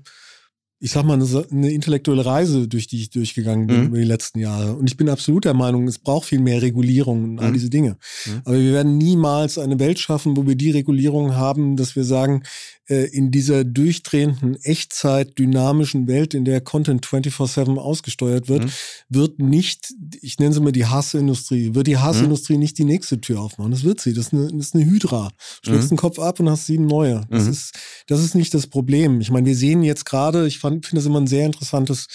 [0.79, 3.87] ich sag mal, eine, eine, intellektuelle Reise, durch die ich durchgegangen bin mhm.
[3.87, 4.75] über die letzten Jahre.
[4.75, 7.53] Und ich bin absolut der Meinung, es braucht viel mehr Regulierung und all mhm.
[7.53, 7.97] diese Dinge.
[8.25, 8.41] Mhm.
[8.45, 12.43] Aber wir werden niemals eine Welt schaffen, wo wir die Regulierung haben, dass wir sagen,
[12.89, 18.69] in dieser durchdrehenden Echtzeit dynamischen Welt, in der Content 24/7 ausgesteuert wird, mhm.
[19.09, 22.59] wird nicht, ich nenne sie mal die Hassindustrie, wird die Hassindustrie mhm.
[22.59, 23.71] nicht die nächste Tür aufmachen.
[23.71, 24.13] Das wird sie.
[24.13, 25.29] Das ist eine, das ist eine Hydra.
[25.63, 25.89] Schlägst mhm.
[25.89, 27.25] den Kopf ab und hast sieben neue.
[27.29, 27.51] Das mhm.
[27.51, 29.21] ist, das ist nicht das Problem.
[29.21, 32.07] Ich meine, wir sehen jetzt gerade, ich finde das immer ein sehr interessantes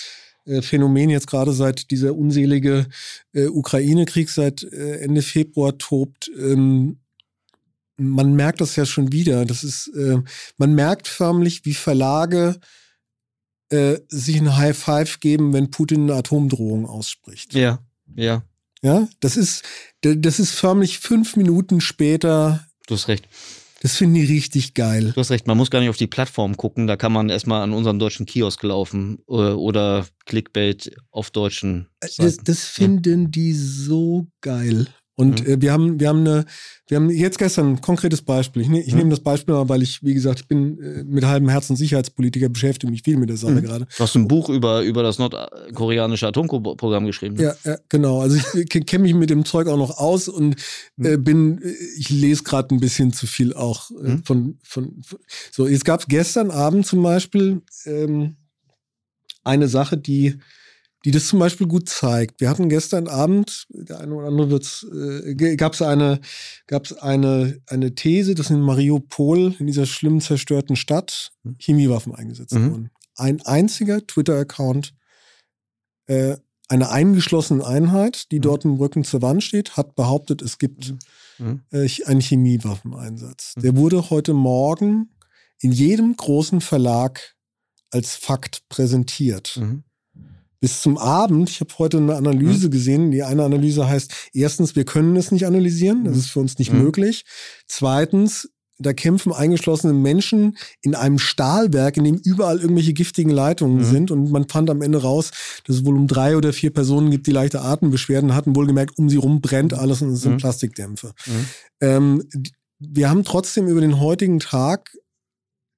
[0.46, 2.86] äh, Phänomen jetzt gerade seit dieser unselige
[3.32, 6.30] äh, Ukraine-Krieg seit äh, Ende Februar tobt.
[6.38, 6.98] Ähm,
[7.96, 9.44] man merkt das ja schon wieder.
[9.44, 10.18] Das ist, äh,
[10.56, 12.58] man merkt förmlich, wie Verlage
[13.70, 17.54] äh, sich ein High Five geben, wenn Putin eine Atomdrohung ausspricht.
[17.54, 17.80] Ja,
[18.16, 18.42] ja.
[18.82, 19.62] Ja, das ist,
[20.02, 22.66] das ist förmlich fünf Minuten später.
[22.86, 23.26] Du hast recht.
[23.80, 25.12] Das finde ich richtig geil.
[25.14, 27.62] Du hast recht, man muss gar nicht auf die Plattform gucken, da kann man erstmal
[27.62, 31.88] an unserem deutschen Kiosk laufen oder, äh, oder Clickbait auf deutschen.
[32.00, 32.22] Äh, Seiten.
[32.22, 33.28] Das, das finden ja.
[33.28, 34.86] die so geil.
[35.16, 35.52] Und mhm.
[35.52, 36.44] äh, wir haben, wir haben eine,
[36.88, 38.62] wir haben jetzt gestern ein konkretes Beispiel.
[38.62, 38.98] Ich, ne, ich mhm.
[38.98, 42.48] nehme das Beispiel mal, weil ich, wie gesagt, ich bin äh, mit halbem Herzen Sicherheitspolitiker,
[42.48, 43.62] beschäftige mich viel mit der Sache mhm.
[43.62, 43.86] gerade.
[43.96, 47.36] Du hast ein Buch über, über das nordkoreanische Atomprogramm geschrieben.
[47.36, 47.44] Ne?
[47.44, 48.20] Ja, ja, genau.
[48.20, 50.56] Also ich kenne mich mit dem Zeug auch noch aus und
[50.98, 51.24] äh, mhm.
[51.24, 54.24] bin, äh, ich lese gerade ein bisschen zu viel auch äh, mhm.
[54.24, 55.18] von, von, von,
[55.52, 58.36] so, jetzt gab es gestern Abend zum Beispiel ähm,
[59.44, 60.38] eine Sache, die
[61.04, 62.40] die das zum Beispiel gut zeigt.
[62.40, 66.20] Wir hatten gestern Abend, der eine oder andere wird, äh, gab es eine,
[66.66, 71.56] gab's eine, eine These, dass in Mariupol, in dieser schlimm zerstörten Stadt, hm.
[71.58, 72.70] Chemiewaffen eingesetzt mhm.
[72.70, 72.90] wurden.
[73.16, 74.94] Ein einziger Twitter-Account,
[76.06, 76.36] äh,
[76.68, 78.42] eine eingeschlossene Einheit, die mhm.
[78.42, 80.94] dort im Rücken zur Wand steht, hat behauptet, es gibt
[81.38, 81.60] mhm.
[81.70, 83.54] äh, einen Chemiewaffeneinsatz.
[83.56, 83.60] Mhm.
[83.60, 85.10] Der wurde heute Morgen
[85.60, 87.36] in jedem großen Verlag
[87.90, 89.58] als Fakt präsentiert.
[89.60, 89.84] Mhm
[90.64, 91.50] bis zum Abend.
[91.50, 92.70] Ich habe heute eine Analyse mhm.
[92.70, 93.10] gesehen.
[93.10, 96.04] Die eine Analyse heißt, erstens, wir können es nicht analysieren.
[96.04, 96.20] Das mhm.
[96.20, 96.84] ist für uns nicht mhm.
[96.84, 97.26] möglich.
[97.68, 98.48] Zweitens,
[98.78, 103.84] da kämpfen eingeschlossene Menschen in einem Stahlwerk, in dem überall irgendwelche giftigen Leitungen mhm.
[103.84, 104.10] sind.
[104.10, 105.32] Und man fand am Ende raus,
[105.66, 108.56] dass es wohl um drei oder vier Personen gibt, die leichte Atembeschwerden hatten.
[108.56, 110.38] Wohlgemerkt, um sie rum brennt alles und es sind mhm.
[110.38, 111.12] Plastikdämpfe.
[111.26, 111.46] Mhm.
[111.82, 112.28] Ähm,
[112.78, 114.96] wir haben trotzdem über den heutigen Tag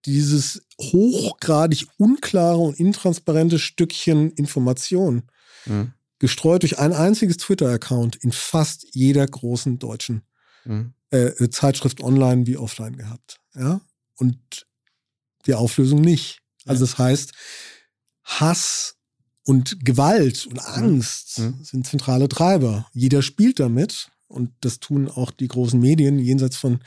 [0.07, 5.25] dieses hochgradig unklare und intransparente Stückchen Information
[5.67, 5.93] mhm.
[6.19, 10.23] gestreut durch ein einziges Twitter-Account in fast jeder großen deutschen
[10.65, 10.95] mhm.
[11.11, 13.41] äh, Zeitschrift online wie offline gehabt.
[13.55, 13.81] Ja?
[14.17, 14.67] Und
[15.47, 16.41] die Auflösung nicht.
[16.65, 17.33] Also das heißt,
[18.25, 18.97] Hass
[19.45, 20.67] und Gewalt und mhm.
[20.67, 21.63] Angst mhm.
[21.63, 22.87] sind zentrale Treiber.
[22.93, 26.81] Jeder spielt damit und das tun auch die großen Medien jenseits von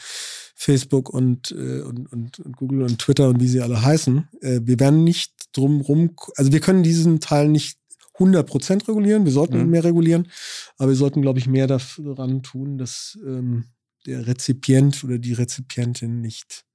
[0.55, 4.27] Facebook und, äh, und, und, und, Google und Twitter und wie sie alle heißen.
[4.41, 7.79] Äh, wir werden nicht drumrum, also wir können diesen Teil nicht
[8.17, 9.69] 100% regulieren, wir sollten mhm.
[9.69, 10.29] mehr regulieren,
[10.77, 13.65] aber wir sollten, glaube ich, mehr daran tun, dass ähm,
[14.05, 16.65] der Rezipient oder die Rezipientin nicht,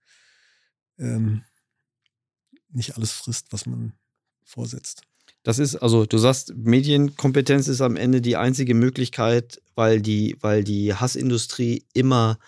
[0.98, 1.42] ähm,
[2.70, 3.92] nicht alles frisst, was man
[4.44, 5.02] vorsetzt.
[5.44, 10.64] Das ist, also du sagst, Medienkompetenz ist am Ende die einzige Möglichkeit, weil die, weil
[10.64, 12.38] die Hassindustrie immer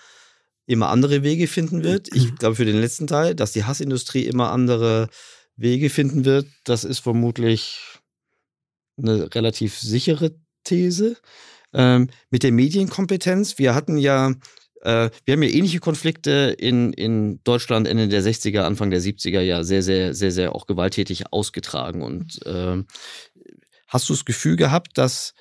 [0.67, 2.09] immer andere Wege finden wird.
[2.15, 2.37] Ich mhm.
[2.37, 5.09] glaube für den letzten Teil, dass die Hassindustrie immer andere
[5.57, 7.79] Wege finden wird, das ist vermutlich
[8.99, 11.17] eine relativ sichere These.
[11.73, 14.33] Ähm, mit der Medienkompetenz, wir hatten ja,
[14.83, 19.41] äh, wir haben ja ähnliche Konflikte in, in Deutschland Ende der 60er, Anfang der 70er
[19.41, 22.03] ja sehr, sehr, sehr, sehr auch gewalttätig ausgetragen.
[22.03, 22.83] Und äh,
[23.89, 25.35] hast du das Gefühl gehabt, dass,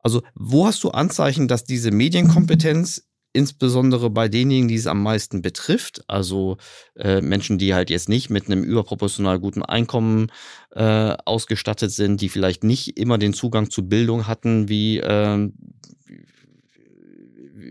[0.00, 5.42] also wo hast du Anzeichen, dass diese Medienkompetenz insbesondere bei denjenigen, die es am meisten
[5.42, 6.56] betrifft, also
[6.96, 10.32] äh, Menschen, die halt jetzt nicht mit einem überproportional guten Einkommen
[10.72, 15.50] äh, ausgestattet sind, die vielleicht nicht immer den Zugang zu Bildung hatten wie, äh,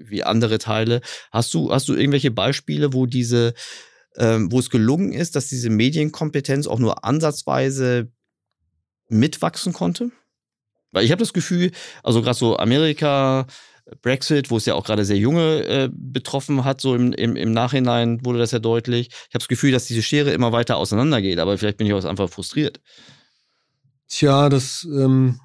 [0.09, 1.01] wie andere Teile.
[1.31, 3.53] Hast du, hast du irgendwelche Beispiele, wo diese,
[4.17, 8.11] ähm, wo es gelungen ist, dass diese Medienkompetenz auch nur ansatzweise
[9.09, 10.11] mitwachsen konnte?
[10.91, 11.71] Weil ich habe das Gefühl,
[12.03, 13.45] also gerade so Amerika,
[14.01, 17.51] Brexit, wo es ja auch gerade sehr junge äh, betroffen hat, so im, im, im
[17.51, 19.07] Nachhinein wurde das ja deutlich.
[19.07, 22.03] Ich habe das Gefühl, dass diese Schere immer weiter auseinandergeht, aber vielleicht bin ich auch
[22.03, 22.81] einfach frustriert.
[24.09, 25.39] Tja, das, ähm,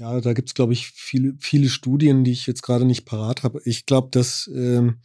[0.00, 3.42] ja, da gibt es, glaube ich, viele, viele Studien, die ich jetzt gerade nicht parat
[3.42, 3.60] habe.
[3.66, 5.00] Ich glaube, dass ähm,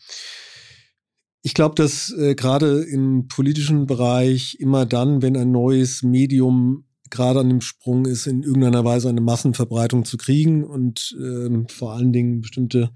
[1.41, 7.41] ich glaube, dass äh, gerade im politischen Bereich immer dann, wenn ein neues Medium gerade
[7.41, 12.13] an dem Sprung ist, in irgendeiner Weise eine Massenverbreitung zu kriegen und ähm, vor allen
[12.13, 12.91] Dingen bestimmte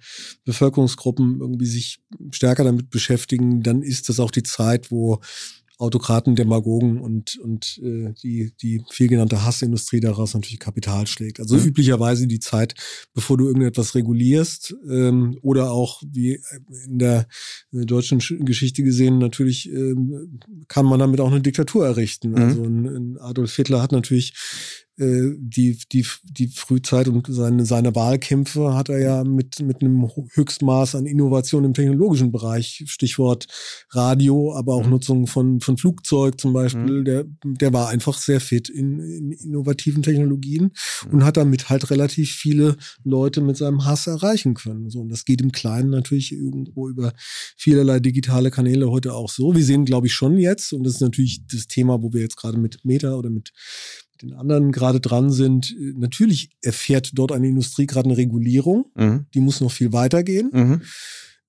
[0.45, 1.99] Bevölkerungsgruppen irgendwie sich
[2.31, 5.19] stärker damit beschäftigen, dann ist das auch die Zeit, wo
[5.79, 11.39] Autokraten, Demagogen und, und äh, die, die vielgenannte Hassindustrie daraus natürlich Kapital schlägt.
[11.39, 11.67] Also mhm.
[11.67, 12.75] üblicherweise die Zeit,
[13.13, 16.41] bevor du irgendetwas regulierst ähm, oder auch wie
[16.85, 17.27] in der,
[17.71, 22.31] in der deutschen Geschichte gesehen, natürlich ähm, kann man damit auch eine Diktatur errichten.
[22.31, 22.35] Mhm.
[22.35, 24.33] Also ein, ein Adolf Hitler hat natürlich
[24.99, 30.95] die, die, die Frühzeit und seine, seine Wahlkämpfe hat er ja mit, mit einem Höchstmaß
[30.95, 33.47] an Innovation im technologischen Bereich, Stichwort
[33.91, 34.89] Radio, aber auch mhm.
[34.89, 37.05] Nutzung von, von Flugzeug zum Beispiel, mhm.
[37.05, 40.71] der, der war einfach sehr fit in, in innovativen Technologien
[41.05, 41.13] mhm.
[41.13, 44.89] und hat damit halt relativ viele Leute mit seinem Hass erreichen können.
[44.89, 47.13] So, und das geht im Kleinen natürlich irgendwo über
[47.55, 49.55] vielerlei digitale Kanäle heute auch so.
[49.55, 52.35] Wir sehen, glaube ich, schon jetzt, und das ist natürlich das Thema, wo wir jetzt
[52.35, 53.53] gerade mit Meta oder mit
[54.21, 55.75] den anderen gerade dran sind.
[55.95, 58.85] Natürlich erfährt dort eine Industrie gerade eine Regulierung.
[58.95, 59.25] Mhm.
[59.33, 60.49] Die muss noch viel weitergehen.
[60.53, 60.81] Mhm.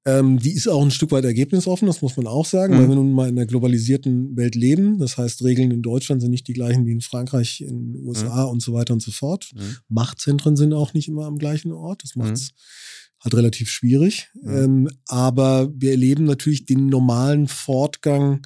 [0.06, 2.78] Ähm, die ist auch ein Stück weit ergebnisoffen, das muss man auch sagen, mhm.
[2.78, 4.98] weil wir nun mal in einer globalisierten Welt leben.
[4.98, 8.44] Das heißt, Regeln in Deutschland sind nicht die gleichen wie in Frankreich, in den USA
[8.44, 8.52] mhm.
[8.52, 9.50] und so weiter und so fort.
[9.54, 9.76] Mhm.
[9.88, 12.02] Machtzentren sind auch nicht immer am gleichen Ort.
[12.02, 13.24] Das macht es mhm.
[13.24, 14.30] halt relativ schwierig.
[14.42, 18.40] Ähm, aber wir erleben natürlich den normalen Fortgang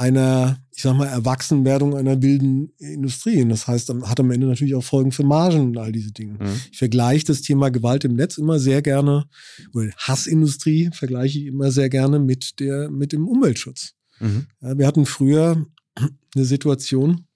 [0.00, 3.42] einer, ich sag mal, Erwachsenwerdung einer wilden Industrie.
[3.42, 6.38] Und das heißt, hat am Ende natürlich auch Folgen für Margen und all diese Dinge.
[6.40, 6.60] Mhm.
[6.72, 9.26] Ich vergleiche das Thema Gewalt im Netz immer sehr gerne,
[9.74, 13.92] oder Hassindustrie vergleiche ich immer sehr gerne mit der, mit dem Umweltschutz.
[14.20, 14.46] Mhm.
[14.62, 15.66] Ja, wir hatten früher
[16.34, 17.26] eine Situation,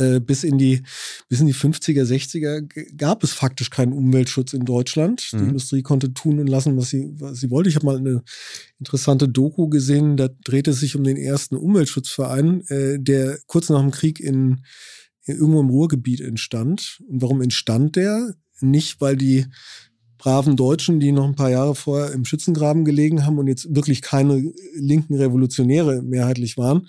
[0.00, 0.82] äh, bis in die
[1.28, 5.28] bis in die 50er, 60er gab es faktisch keinen Umweltschutz in Deutschland.
[5.32, 5.38] Mhm.
[5.38, 7.68] Die Industrie konnte tun und lassen, was sie was sie wollte.
[7.68, 8.22] Ich habe mal eine
[8.78, 13.80] interessante Doku gesehen, da drehte es sich um den ersten Umweltschutzverein, äh, der kurz nach
[13.80, 14.62] dem Krieg in,
[15.24, 17.00] in irgendwo im Ruhrgebiet entstand.
[17.08, 18.34] Und warum entstand der?
[18.60, 19.46] Nicht, weil die
[20.20, 24.02] braven Deutschen, die noch ein paar Jahre vorher im Schützengraben gelegen haben und jetzt wirklich
[24.02, 26.88] keine linken Revolutionäre mehrheitlich waren,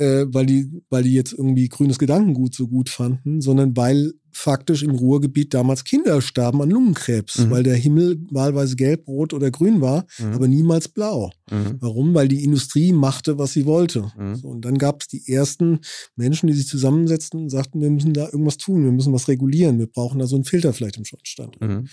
[0.00, 4.82] äh, weil die, weil die jetzt irgendwie grünes Gedankengut so gut fanden, sondern weil faktisch
[4.82, 7.50] im Ruhrgebiet damals Kinder starben an Lungenkrebs, mhm.
[7.50, 10.32] weil der Himmel wahlweise gelb, rot oder grün war, mhm.
[10.32, 11.32] aber niemals blau.
[11.50, 11.76] Mhm.
[11.80, 12.14] Warum?
[12.14, 14.10] Weil die Industrie machte, was sie wollte.
[14.16, 14.36] Mhm.
[14.36, 15.80] So, und dann gab es die ersten
[16.16, 19.78] Menschen, die sich zusammensetzten und sagten, wir müssen da irgendwas tun, wir müssen was regulieren,
[19.78, 21.60] wir brauchen da so einen Filter vielleicht im Schottenstand.
[21.60, 21.78] Mhm.
[21.78, 21.88] Und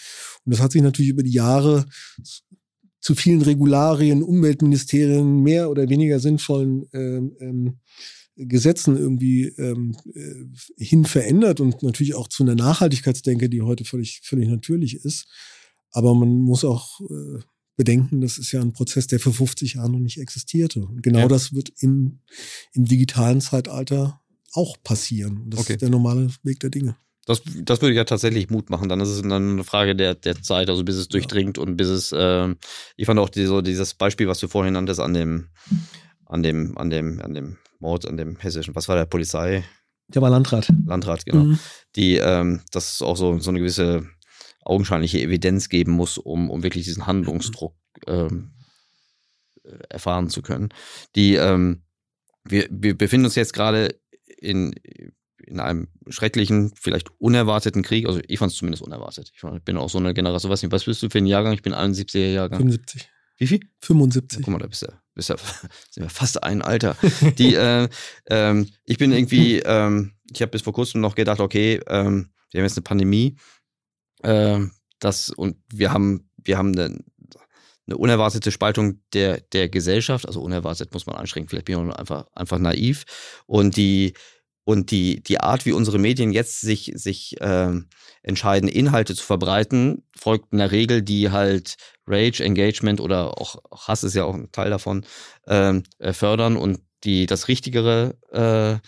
[0.45, 1.85] das hat sich natürlich über die Jahre
[3.07, 7.79] zu vielen Regularien, Umweltministerien, mehr oder weniger sinnvollen ähm, ähm,
[8.35, 14.19] Gesetzen irgendwie ähm, äh, hin verändert und natürlich auch zu einer Nachhaltigkeitsdenke, die heute völlig,
[14.25, 15.25] völlig natürlich ist.
[15.91, 17.39] Aber man muss auch äh,
[17.77, 20.81] bedenken, das ist ja ein Prozess, der für 50 Jahre noch nicht existierte.
[20.85, 21.27] Und genau ja.
[21.29, 22.19] das wird im,
[22.73, 24.19] im digitalen Zeitalter
[24.51, 25.45] auch passieren.
[25.49, 25.73] Das okay.
[25.73, 26.97] ist der normale Weg der Dinge.
[27.27, 28.87] Das, das würde ja tatsächlich Mut machen.
[28.87, 31.89] Dann ist es dann eine Frage der, der Zeit, also bis es durchdringt und bis
[31.89, 32.55] es, äh,
[32.95, 35.49] ich fand auch die, so dieses Beispiel, was du vorhin nanntest, an dem,
[36.25, 39.65] an dem, an dem, an dem Mord, an dem hessischen, was war der Polizei?
[40.07, 40.71] Der war Landrat.
[40.85, 41.43] Landrat, genau.
[41.43, 41.59] Mhm.
[41.97, 44.07] Die, ähm, dass es auch so, so eine gewisse
[44.63, 48.53] augenscheinliche Evidenz geben muss, um, um wirklich diesen Handlungsdruck ähm,
[49.89, 50.69] erfahren zu können.
[51.17, 51.83] Die, ähm,
[52.45, 53.99] wir, wir befinden uns jetzt gerade
[54.37, 54.73] in,
[55.47, 59.31] in einem schrecklichen, vielleicht unerwarteten Krieg, also ich fand es zumindest unerwartet.
[59.33, 61.53] Ich bin auch so eine Generation, was, was bist du für ein Jahrgang?
[61.53, 62.59] Ich bin 71er Jahrgang.
[62.59, 63.09] 75.
[63.37, 63.59] Wie viel?
[63.81, 64.39] 75.
[64.39, 65.35] Ja, guck mal, da bist du, bist du
[65.89, 66.97] sind wir fast ein Alter.
[67.37, 67.87] Die, äh,
[68.29, 72.59] ähm, ich bin irgendwie, ähm, ich habe bis vor kurzem noch gedacht, okay, ähm, wir
[72.59, 73.37] haben jetzt eine Pandemie,
[74.23, 74.59] äh,
[74.99, 77.03] das und wir haben, wir haben eine,
[77.85, 82.25] eine unerwartete Spaltung der, der Gesellschaft, also unerwartet muss man anstrengen, vielleicht bin ich einfach,
[82.33, 83.05] einfach naiv.
[83.45, 84.13] Und die,
[84.67, 87.71] und die, die Art, wie unsere Medien jetzt sich, sich äh,
[88.21, 94.13] entscheiden, Inhalte zu verbreiten, folgt einer Regel, die halt Rage, Engagement oder auch Hass ist
[94.13, 95.05] ja auch ein Teil davon,
[95.47, 98.85] ähm, äh, fördern und die das richtigere äh,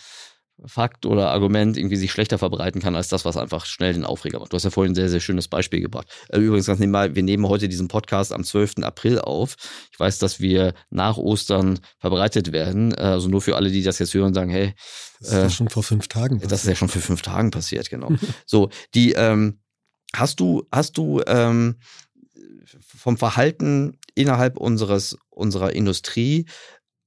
[0.66, 4.38] Fakt oder Argument irgendwie sich schlechter verbreiten kann als das, was einfach schnell den Aufreger
[4.38, 4.52] macht.
[4.52, 6.08] Du hast ja vorhin ein sehr, sehr schönes Beispiel gebracht.
[6.28, 8.82] Äh, übrigens ganz nebenbei, wir nehmen heute diesen Podcast am 12.
[8.82, 9.56] April auf.
[9.92, 12.92] Ich weiß, dass wir nach Ostern verbreitet werden.
[12.92, 14.74] Äh, also nur für alle, die das jetzt hören, sagen, hey.
[15.20, 16.52] Das ist äh, ja schon vor fünf Tagen passiert.
[16.52, 18.10] Das ist ja schon vor fünf Tagen passiert, genau.
[18.46, 19.60] so, die, ähm,
[20.14, 21.76] hast du, hast du ähm,
[22.78, 26.46] vom Verhalten innerhalb unseres, unserer Industrie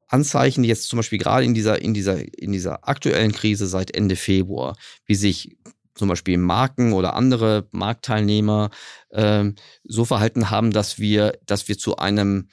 [0.08, 4.16] Anzeichen jetzt zum Beispiel gerade in dieser, in dieser, in dieser aktuellen Krise seit Ende
[4.16, 5.58] Februar, wie sich
[5.96, 8.70] zum Beispiel Marken oder andere Marktteilnehmer
[9.12, 12.50] ähm, so verhalten haben, dass wir, dass wir zu einem,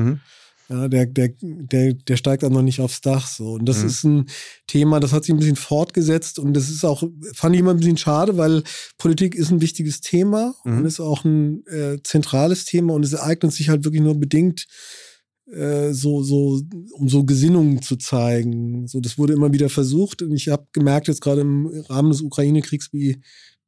[0.68, 3.26] Ja, der, der, der, der steigt dann noch nicht aufs Dach.
[3.26, 3.52] So.
[3.54, 3.86] Und das mhm.
[3.86, 4.26] ist ein
[4.66, 7.02] Thema, das hat sich ein bisschen fortgesetzt und das ist auch,
[7.34, 8.62] fand ich immer ein bisschen schade, weil
[8.98, 10.78] Politik ist ein wichtiges Thema mhm.
[10.78, 14.66] und ist auch ein äh, zentrales Thema und es eignet sich halt wirklich nur bedingt,
[15.52, 18.86] äh, so, so, um so Gesinnungen zu zeigen.
[18.86, 22.22] So, das wurde immer wieder versucht und ich habe gemerkt, jetzt gerade im Rahmen des
[22.22, 23.20] Ukraine-Kriegs, wie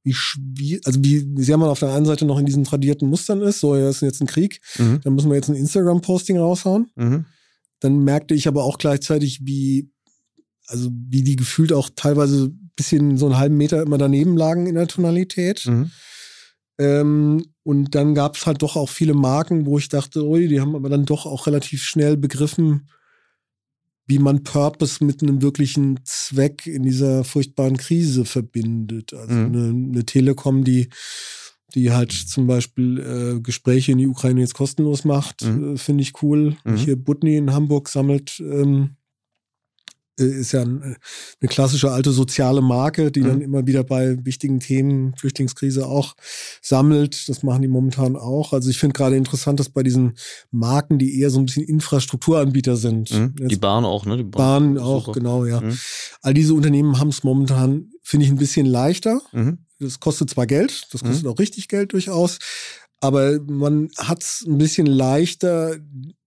[0.04, 3.40] wie schwierig, also wie sehr man auf der einen Seite noch in diesen tradierten Mustern
[3.40, 5.00] ist, so, ja, ist jetzt ein Krieg, mhm.
[5.02, 6.90] dann müssen wir jetzt ein Instagram-Posting raushauen.
[6.94, 7.24] Mhm.
[7.80, 9.90] Dann merkte ich aber auch gleichzeitig, wie,
[10.66, 14.66] also wie die gefühlt auch teilweise ein bisschen so einen halben Meter immer daneben lagen
[14.66, 15.66] in der Tonalität.
[15.66, 15.90] Mhm.
[16.78, 20.60] Ähm, und dann gab es halt doch auch viele Marken, wo ich dachte, ui, die
[20.60, 22.88] haben aber dann doch auch relativ schnell begriffen,
[24.06, 29.14] wie man Purpose mit einem wirklichen Zweck in dieser furchtbaren Krise verbindet.
[29.14, 29.46] Also mhm.
[29.46, 30.88] eine, eine, Telekom, die
[31.74, 35.74] die halt zum Beispiel äh, Gespräche in die Ukraine jetzt kostenlos macht, mhm.
[35.74, 36.56] äh, finde ich cool.
[36.64, 36.76] Mhm.
[36.76, 39.03] Hier Butni in Hamburg sammelt ähm, äh,
[40.16, 40.96] ist ja eine
[41.48, 43.26] klassische alte soziale Marke, die mhm.
[43.26, 46.14] dann immer wieder bei wichtigen Themen, Flüchtlingskrise auch
[46.62, 47.28] sammelt.
[47.28, 48.52] Das machen die momentan auch.
[48.52, 50.14] Also ich finde gerade interessant, dass bei diesen
[50.50, 53.10] Marken, die eher so ein bisschen Infrastrukturanbieter sind.
[53.10, 53.48] Mhm.
[53.48, 54.16] Die Bahn auch, ne?
[54.16, 55.18] Die Bahn, Bahn auch, super.
[55.18, 55.60] genau, ja.
[55.60, 55.76] Mhm.
[56.22, 59.20] All diese Unternehmen haben es momentan, finde ich, ein bisschen leichter.
[59.32, 59.58] Mhm.
[59.80, 61.30] Das kostet zwar Geld, das kostet mhm.
[61.30, 62.38] auch richtig Geld durchaus,
[63.00, 65.76] aber man hat es ein bisschen leichter,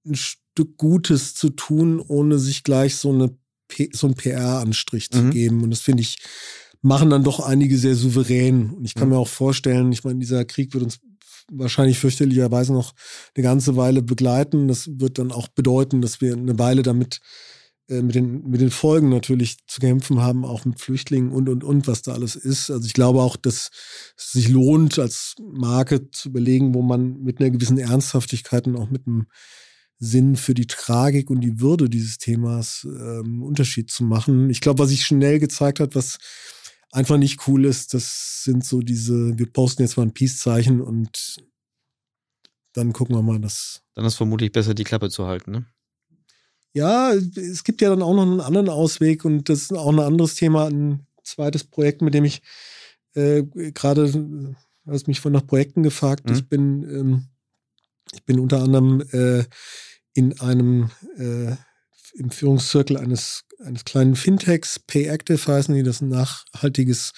[0.06, 3.36] ein Stück Gutes zu tun, ohne sich gleich so eine
[3.93, 5.32] so einen PR-Anstrich zu mhm.
[5.32, 5.63] geben.
[5.63, 6.18] Und das finde ich,
[6.82, 8.72] machen dann doch einige sehr souverän.
[8.72, 9.15] Und ich kann mhm.
[9.15, 10.99] mir auch vorstellen, ich meine, dieser Krieg wird uns
[11.49, 12.93] wahrscheinlich fürchterlicherweise noch
[13.36, 14.68] eine ganze Weile begleiten.
[14.68, 17.20] Das wird dann auch bedeuten, dass wir eine Weile damit
[17.89, 21.63] äh, mit den, mit den Folgen natürlich zu kämpfen haben, auch mit Flüchtlingen und, und,
[21.63, 22.70] und, was da alles ist.
[22.70, 23.72] Also ich glaube auch, dass
[24.18, 28.89] es sich lohnt, als Marke zu überlegen, wo man mit einer gewissen Ernsthaftigkeit und auch
[28.89, 29.28] mit einem
[30.00, 34.50] Sinn für die Tragik und die Würde dieses Themas ähm, Unterschied zu machen.
[34.50, 36.20] Ich glaube, was sich schnell gezeigt hat, was
[36.91, 41.38] einfach nicht cool ist, das sind so diese, wir posten jetzt mal ein Peace-Zeichen und
[42.74, 43.82] dann gucken wir mal, dass.
[43.95, 45.66] Dann ist vermutlich besser, die Klappe zu halten, ne?
[46.74, 50.00] Ja, es gibt ja dann auch noch einen anderen Ausweg und das ist auch ein
[50.00, 52.43] anderes Thema, ein zweites Projekt, mit dem ich
[53.16, 53.43] äh,
[53.74, 56.30] gerade, du hast mich von nach Projekten gefragt.
[56.30, 56.36] Mhm.
[56.36, 57.26] Ich bin, ähm,
[58.14, 59.43] ich bin unter anderem äh,
[60.14, 61.55] in einem äh,
[62.16, 67.14] im Führungszirkel eines, eines kleinen Fintechs, PayActive heißen die, das ist ein nachhaltiges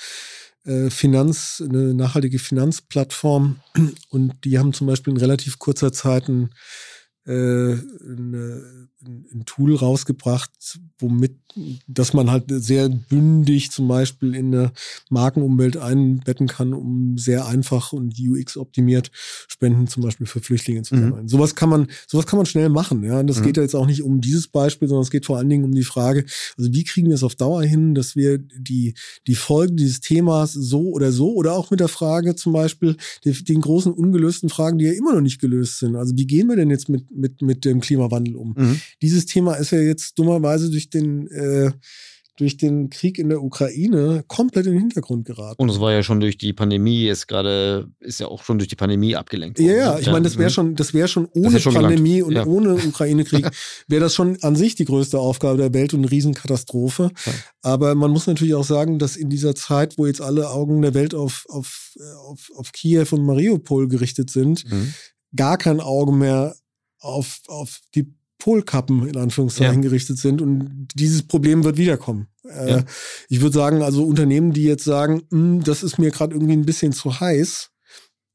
[0.65, 3.61] äh, Finanz, eine nachhaltige Finanzplattform.
[4.09, 6.49] Und die haben zum Beispiel in relativ kurzer Zeit ein
[7.25, 10.51] äh, eine, ein Tool rausgebracht,
[10.99, 11.37] womit,
[11.87, 14.71] dass man halt sehr bündig zum Beispiel in eine
[15.09, 19.11] Markenumwelt einbetten kann, um sehr einfach und UX optimiert
[19.47, 21.23] Spenden zum Beispiel für Flüchtlinge zu sammeln.
[21.23, 21.29] Mhm.
[21.29, 23.03] Sowas kann man, sowas kann man schnell machen.
[23.03, 23.43] Ja, und das mhm.
[23.43, 25.73] geht ja jetzt auch nicht um dieses Beispiel, sondern es geht vor allen Dingen um
[25.73, 26.25] die Frage,
[26.57, 28.95] also wie kriegen wir es auf Dauer hin, dass wir die
[29.27, 33.31] die Folgen dieses Themas so oder so oder auch mit der Frage zum Beispiel die,
[33.43, 35.95] den großen ungelösten Fragen, die ja immer noch nicht gelöst sind.
[35.95, 38.53] Also wie gehen wir denn jetzt mit mit mit dem Klimawandel um?
[38.57, 38.81] Mhm.
[39.01, 41.71] Dieses Thema ist ja jetzt dummerweise durch den äh,
[42.39, 45.61] durch den Krieg in der Ukraine komplett in den Hintergrund geraten.
[45.61, 48.69] Und es war ja schon durch die Pandemie, ist gerade, ist ja auch schon durch
[48.69, 49.67] die Pandemie abgelenkt worden.
[49.67, 52.27] Ja, ja, ich meine, das wäre schon, das wäre schon ohne schon Pandemie gelangt.
[52.27, 52.45] und ja.
[52.45, 53.49] ohne Ukraine-Krieg,
[53.89, 57.11] wäre das schon an sich die größte Aufgabe der Welt und eine Riesenkatastrophe.
[57.25, 57.33] Ja.
[57.61, 60.93] Aber man muss natürlich auch sagen, dass in dieser Zeit, wo jetzt alle Augen der
[60.93, 61.91] Welt auf, auf,
[62.25, 64.93] auf, auf Kiew und Mariupol gerichtet sind, mhm.
[65.35, 66.55] gar kein Auge mehr
[66.99, 69.89] auf, auf die Polkappen in Anführungszeichen ja.
[69.89, 72.27] gerichtet sind und dieses Problem wird wiederkommen.
[72.43, 72.83] Äh, ja.
[73.27, 76.65] Ich würde sagen, also Unternehmen, die jetzt sagen, hm, das ist mir gerade irgendwie ein
[76.65, 77.69] bisschen zu heiß,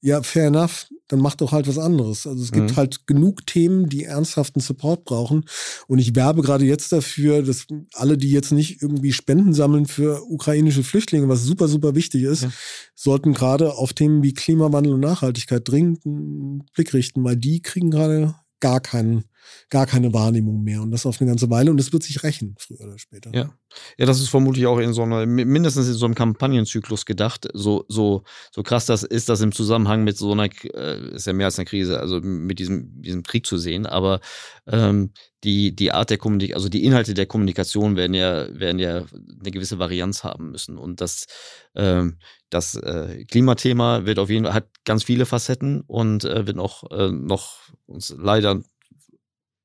[0.02, 2.26] ja, fair enough, dann macht doch halt was anderes.
[2.26, 2.76] Also es gibt mhm.
[2.76, 5.46] halt genug Themen, die ernsthaften Support brauchen.
[5.86, 10.22] Und ich werbe gerade jetzt dafür, dass alle, die jetzt nicht irgendwie Spenden sammeln für
[10.28, 12.52] ukrainische Flüchtlinge, was super, super wichtig ist, ja.
[12.94, 17.90] sollten gerade auf Themen wie Klimawandel und Nachhaltigkeit dringend einen Blick richten, weil die kriegen
[17.90, 19.24] gerade gar keinen
[19.70, 22.54] gar keine Wahrnehmung mehr und das auf eine ganze Weile und das wird sich rächen,
[22.58, 23.30] früher oder später.
[23.34, 23.54] Ja,
[23.98, 27.84] ja das ist vermutlich auch in so einer, mindestens in so einem Kampagnenzyklus gedacht, so,
[27.88, 31.46] so, so krass das ist, das im Zusammenhang mit so einer, äh, ist ja mehr
[31.46, 34.20] als eine Krise, also mit diesem, diesem Krieg zu sehen, aber
[34.66, 35.10] ähm,
[35.44, 39.50] die, die Art der Kommunikation, also die Inhalte der Kommunikation werden ja, werden ja eine
[39.50, 40.78] gewisse Varianz haben müssen.
[40.78, 41.26] Und das,
[41.74, 42.18] ähm,
[42.50, 46.90] das äh, Klimathema wird auf jeden Fall, hat ganz viele Facetten und äh, wird auch
[46.90, 48.62] äh, noch uns leider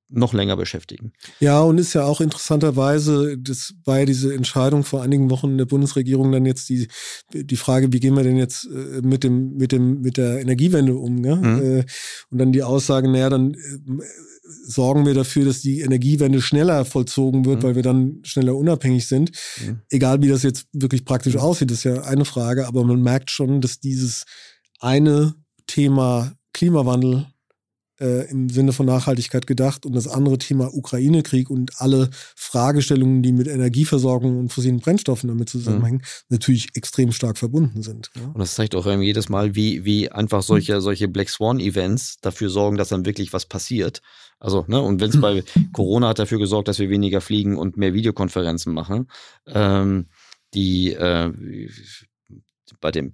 [0.10, 1.14] noch länger beschäftigen.
[1.39, 5.57] Ja, und ist ja auch interessanterweise, das war ja diese Entscheidung vor einigen Wochen in
[5.57, 6.88] der Bundesregierung dann jetzt die,
[7.34, 10.95] die Frage, wie gehen wir denn jetzt äh, mit dem, mit dem, mit der Energiewende
[10.95, 11.36] um, ne?
[11.36, 11.86] Mhm.
[12.32, 13.57] Und dann die Aussage, naja, dann äh,
[14.66, 17.68] sorgen wir dafür, dass die Energiewende schneller vollzogen wird, mhm.
[17.68, 19.32] weil wir dann schneller unabhängig sind.
[19.62, 19.82] Mhm.
[19.89, 21.41] Egal wie das jetzt wirklich praktisch mhm.
[21.41, 24.26] aussieht, ist ja eine Frage, aber man merkt schon, dass dieses
[24.80, 25.36] eine
[25.68, 27.28] Thema Klimawandel
[27.99, 33.31] äh, im Sinne von Nachhaltigkeit gedacht und das andere Thema Ukraine-Krieg und alle Fragestellungen, die
[33.31, 36.25] mit Energieversorgung und fossilen Brennstoffen damit zusammenhängen, mhm.
[36.29, 38.09] natürlich extrem stark verbunden sind.
[38.15, 38.27] Ja?
[38.27, 40.81] Und das zeigt auch ähm, jedes Mal, wie, wie einfach solche, mhm.
[40.81, 44.01] solche Black Swan-Events dafür sorgen, dass dann wirklich was passiert.
[44.39, 45.43] Also, ne, und wenn es bei
[45.73, 49.07] Corona hat dafür gesorgt, dass wir weniger fliegen und mehr Videokonferenzen machen,
[49.47, 50.07] ähm,
[50.53, 51.31] die äh,
[52.80, 53.13] bei dem,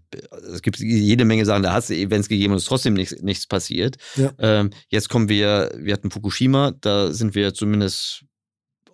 [0.52, 3.22] es gibt jede Menge Sachen, da hat es Events gegeben und es ist trotzdem nichts,
[3.22, 3.98] nichts passiert.
[4.16, 4.32] Ja.
[4.40, 8.26] Ähm, jetzt kommen wir, wir hatten Fukushima, da sind wir zumindest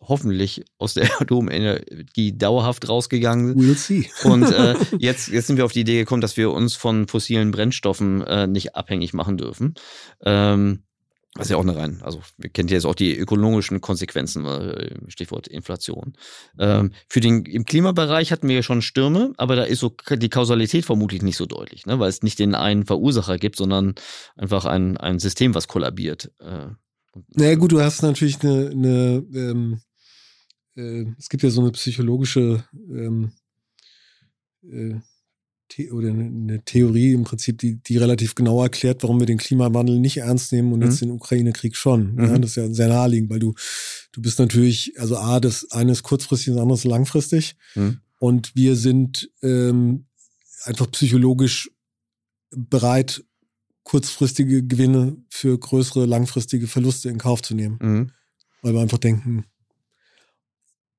[0.01, 3.55] hoffentlich aus der Atomenergie dauerhaft rausgegangen.
[3.55, 4.09] We'll see.
[4.23, 7.51] Und äh, jetzt, jetzt sind wir auf die Idee gekommen, dass wir uns von fossilen
[7.51, 9.75] Brennstoffen äh, nicht abhängig machen dürfen.
[10.23, 10.83] Ähm,
[11.33, 14.45] das ist ja auch eine rein, also wir kennen ja jetzt auch die ökonomischen Konsequenzen,
[14.45, 16.13] äh, Stichwort Inflation.
[16.59, 20.29] Ähm, für den im Klimabereich hatten wir ja schon Stürme, aber da ist so die
[20.29, 21.99] Kausalität vermutlich nicht so deutlich, ne?
[21.99, 23.95] weil es nicht den einen Verursacher gibt, sondern
[24.35, 26.31] einfach ein, ein System, was kollabiert.
[26.39, 26.67] Äh,
[27.29, 29.81] naja gut, du hast natürlich eine, eine ähm,
[30.75, 33.31] äh, es gibt ja so eine psychologische ähm,
[34.63, 34.99] äh,
[35.91, 40.17] oder eine Theorie im Prinzip, die, die relativ genau erklärt, warum wir den Klimawandel nicht
[40.17, 40.85] ernst nehmen und mhm.
[40.85, 42.15] jetzt den Ukraine-Krieg schon.
[42.15, 42.23] Mhm.
[42.23, 43.53] Ja, das ist ja sehr naheliegend, weil du,
[44.11, 47.55] du bist natürlich, also A, das eine ist kurzfristig, das andere ist langfristig.
[47.75, 47.99] Mhm.
[48.19, 50.05] Und wir sind ähm,
[50.63, 51.71] einfach psychologisch
[52.51, 53.23] bereit,
[53.83, 57.79] kurzfristige Gewinne für größere langfristige Verluste in Kauf zu nehmen.
[57.81, 58.11] Mhm.
[58.61, 59.45] Weil wir einfach denken,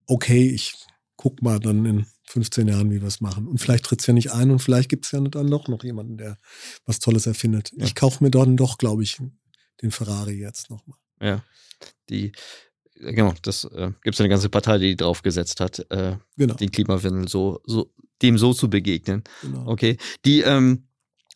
[0.06, 0.74] okay, ich
[1.16, 3.46] guck mal dann in 15 Jahren, wie wir es machen.
[3.46, 5.84] Und vielleicht tritt es ja nicht ein und vielleicht gibt es ja dann doch noch
[5.84, 6.38] jemanden, der
[6.86, 7.72] was Tolles erfindet.
[7.76, 7.84] Ja.
[7.84, 9.20] Ich kaufe mir dann doch, glaube ich,
[9.82, 10.96] den Ferrari jetzt nochmal.
[11.20, 11.44] Ja,
[12.08, 12.32] die,
[12.94, 16.54] genau, das äh, gibt es eine ganze Partei, die drauf gesetzt hat, äh, genau.
[16.54, 19.24] den Klimawandel so, so, dem so zu begegnen.
[19.42, 19.66] Genau.
[19.66, 19.98] Okay.
[20.24, 20.88] Die, ähm,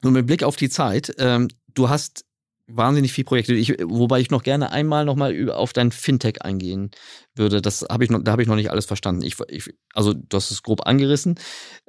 [0.03, 2.25] nur mit Blick auf die Zeit, ähm, du hast
[2.67, 3.55] wahnsinnig viele Projekte.
[3.55, 6.91] Ich, wobei ich noch gerne einmal noch mal auf dein Fintech eingehen
[7.35, 7.63] würde.
[7.63, 9.23] Das habe ich noch, da habe ich noch nicht alles verstanden.
[9.23, 11.39] Ich, ich, also du hast es grob angerissen.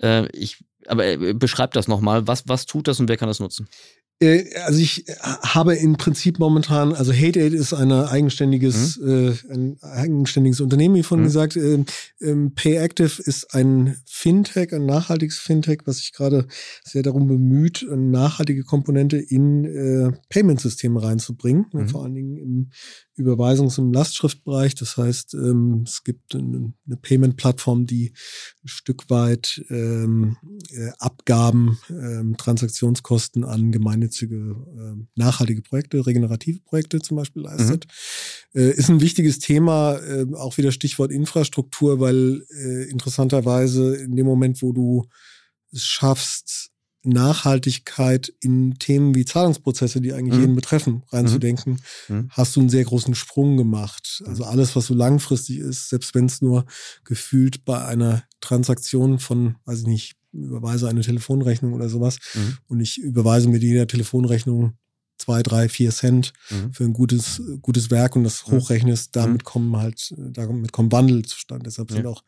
[0.02, 2.28] Äh, ich, aber äh, beschreib das noch mal.
[2.28, 3.68] Was, was tut das und wer kann das nutzen?
[4.20, 9.10] Äh, also ich äh, habe im Prinzip momentan, also Hate Aid ist ein eigenständiges, mhm.
[9.10, 11.28] äh, ein eigenständiges Unternehmen, wie vorhin mhm.
[11.28, 11.56] gesagt.
[11.56, 11.84] Äh,
[12.22, 16.48] ähm, PayActive ist ein Fintech, ein nachhaltiges Fintech, was sich gerade
[16.84, 21.90] sehr darum bemüht, eine nachhaltige Komponente in äh, Payment-Systeme reinzubringen, mhm.
[21.90, 22.72] vor allen Dingen im
[23.18, 24.76] Überweisungs- und Lastschriftbereich.
[24.76, 28.14] Das heißt, ähm, es gibt eine, eine Payment-Plattform, die
[28.64, 30.38] ein Stück weit ähm,
[30.78, 37.88] äh, Abgaben, ähm, Transaktionskosten an gemeinnützige, äh, nachhaltige Projekte, regenerative Projekte zum Beispiel leistet.
[38.54, 38.62] Mhm.
[38.62, 44.26] Äh, ist ein wichtiges Thema, äh, auch wieder Stichwort Infrastruktur, weil äh, interessanterweise in dem
[44.26, 45.08] Moment, wo du
[45.72, 46.72] es schaffst,
[47.04, 50.42] Nachhaltigkeit in Themen wie Zahlungsprozesse, die eigentlich mhm.
[50.42, 52.16] jeden betreffen, reinzudenken, mhm.
[52.16, 52.30] mhm.
[52.30, 54.24] hast du einen sehr großen Sprung gemacht.
[54.26, 56.66] Also alles, was so langfristig ist, selbst wenn es nur
[57.04, 62.58] gefühlt bei einer Transaktion von, weiß ich nicht, überweise eine Telefonrechnung oder sowas mhm.
[62.68, 64.78] und ich überweise mit jeder Telefonrechnung
[65.18, 66.74] zwei, drei, vier Cent mhm.
[66.74, 68.54] für ein gutes, gutes Werk und das mhm.
[68.54, 71.66] hochrechnest, damit kommen halt, damit kommen Wandel zustande.
[71.66, 72.24] Deshalb sind auch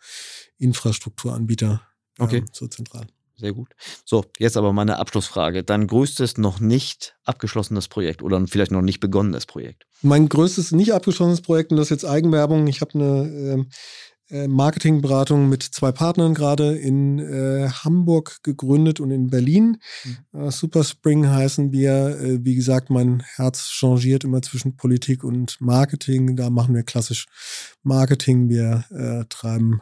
[0.57, 1.81] Infrastrukturanbieter
[2.17, 2.37] okay.
[2.37, 3.07] ähm, so zentral.
[3.39, 3.69] Sehr gut.
[4.03, 5.63] So, jetzt aber meine Abschlussfrage.
[5.63, 9.85] Dein größtes noch nicht abgeschlossenes Projekt oder vielleicht noch nicht begonnenes Projekt?
[10.01, 12.67] Mein größtes nicht abgeschlossenes Projekt, und das ist jetzt Eigenwerbung.
[12.67, 13.65] Ich habe eine ähm, äh,
[14.47, 19.77] Marketingberatung mit zwei Partnern gerade in äh, Hamburg gegründet und in Berlin.
[20.33, 20.39] Mhm.
[20.39, 22.19] Äh, Super Spring heißen wir.
[22.19, 26.35] Äh, wie gesagt, mein Herz changiert immer zwischen Politik und Marketing.
[26.35, 27.25] Da machen wir klassisch
[27.83, 28.49] Marketing.
[28.49, 29.81] Wir äh, treiben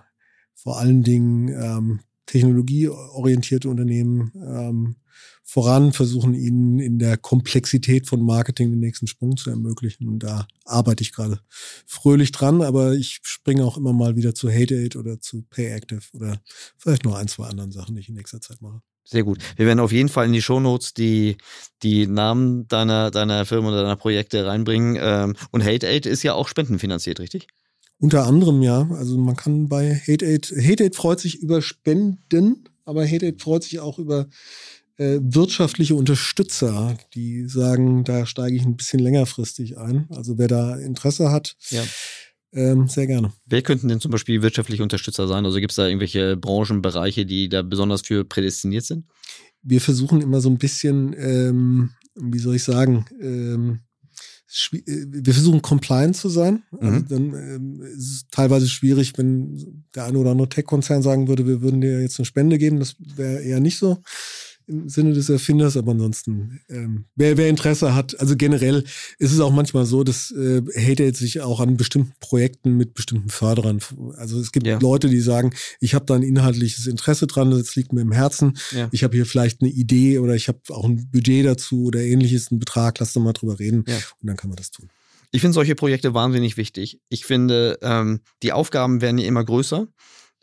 [0.55, 4.95] vor allen Dingen ähm, technologieorientierte Unternehmen ähm,
[5.43, 10.07] voran, versuchen ihnen in der Komplexität von Marketing den nächsten Sprung zu ermöglichen.
[10.07, 11.39] Und da arbeite ich gerade
[11.86, 15.68] fröhlich dran, aber ich springe auch immer mal wieder zu Hate Aid oder zu Pay
[15.68, 16.41] Active oder
[16.78, 18.82] vielleicht noch ein, zwei anderen Sachen, die ich in nächster Zeit mache.
[19.05, 19.39] Sehr gut.
[19.55, 21.38] Wir werden auf jeden Fall in die Shownotes die,
[21.82, 24.97] die Namen deiner, deiner Firma oder deiner Projekte reinbringen.
[24.99, 27.47] Ähm, und Hate Aid ist ja auch spendenfinanziert, richtig?
[27.99, 28.89] Unter anderem ja.
[28.91, 33.41] Also man kann bei Hate Aid, Hate Aid freut sich über Spenden, aber Hate Aid
[33.41, 34.28] freut sich auch über
[34.97, 40.07] äh, wirtschaftliche Unterstützer, die sagen, da steige ich ein bisschen längerfristig ein.
[40.09, 41.83] Also wer da Interesse hat, ja.
[42.53, 43.31] ähm, sehr gerne.
[43.45, 45.45] Wer könnten denn zum Beispiel wirtschaftliche Unterstützer sein?
[45.45, 49.05] Also gibt es da irgendwelche Branchenbereiche, die da besonders für prädestiniert sind?
[49.61, 53.81] Wir versuchen immer so ein bisschen, ähm, wie soll ich sagen, ähm,
[54.71, 56.63] äh, wir versuchen compliant zu sein.
[56.79, 57.07] Also mhm.
[57.07, 61.61] dann ähm, ist es teilweise schwierig, wenn der eine oder andere Tech-Konzern sagen würde, wir
[61.61, 62.79] würden dir jetzt eine Spende geben.
[62.79, 64.01] Das wäre eher nicht so
[64.68, 68.84] im Sinne des Erfinders, aber ansonsten, ähm, wer, wer Interesse hat, also generell
[69.18, 73.30] ist es auch manchmal so, dass äh, Hate sich auch an bestimmten Projekten mit bestimmten
[73.30, 73.80] Förderern.
[74.18, 74.78] Also es gibt ja.
[74.80, 78.57] Leute, die sagen, ich habe da ein inhaltliches Interesse dran, das liegt mir im Herzen.
[78.72, 78.89] Ja.
[78.91, 82.51] Ich habe hier vielleicht eine Idee oder ich habe auch ein Budget dazu oder ähnliches,
[82.51, 83.95] einen Betrag, lass doch mal drüber reden ja.
[83.95, 84.89] und dann kann man das tun.
[85.32, 86.99] Ich finde solche Projekte wahnsinnig wichtig.
[87.09, 89.88] Ich finde, ähm, die Aufgaben werden ja immer größer.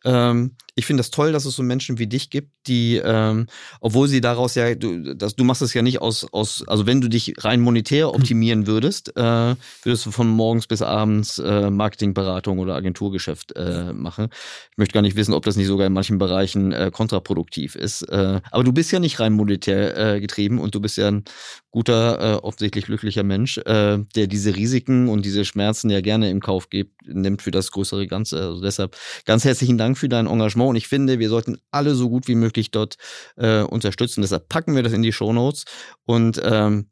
[0.05, 3.47] Ähm, ich finde das toll, dass es so Menschen wie dich gibt, die, ähm,
[3.81, 7.01] obwohl sie daraus ja, du, das, du machst es ja nicht aus, aus, also wenn
[7.01, 8.15] du dich rein monetär hm.
[8.15, 14.29] optimieren würdest, äh, würdest du von morgens bis abends äh, Marketingberatung oder Agenturgeschäft äh, machen.
[14.73, 18.03] Ich möchte gar nicht wissen, ob das nicht sogar in manchen Bereichen äh, kontraproduktiv ist.
[18.03, 21.25] Äh, aber du bist ja nicht rein monetär äh, getrieben und du bist ja ein
[21.71, 26.41] guter, äh, offensichtlich glücklicher Mensch, äh, der diese Risiken und diese Schmerzen ja gerne im
[26.41, 28.41] Kauf gibt, nimmt für das größere Ganze.
[28.41, 31.95] Also deshalb ganz herzlichen Dank für dein Engagement Engagement und ich finde, wir sollten alle
[31.95, 32.97] so gut wie möglich dort
[33.37, 34.23] äh, unterstützen.
[34.23, 35.65] Deshalb packen wir das in die Show Notes
[36.05, 36.89] und ähm,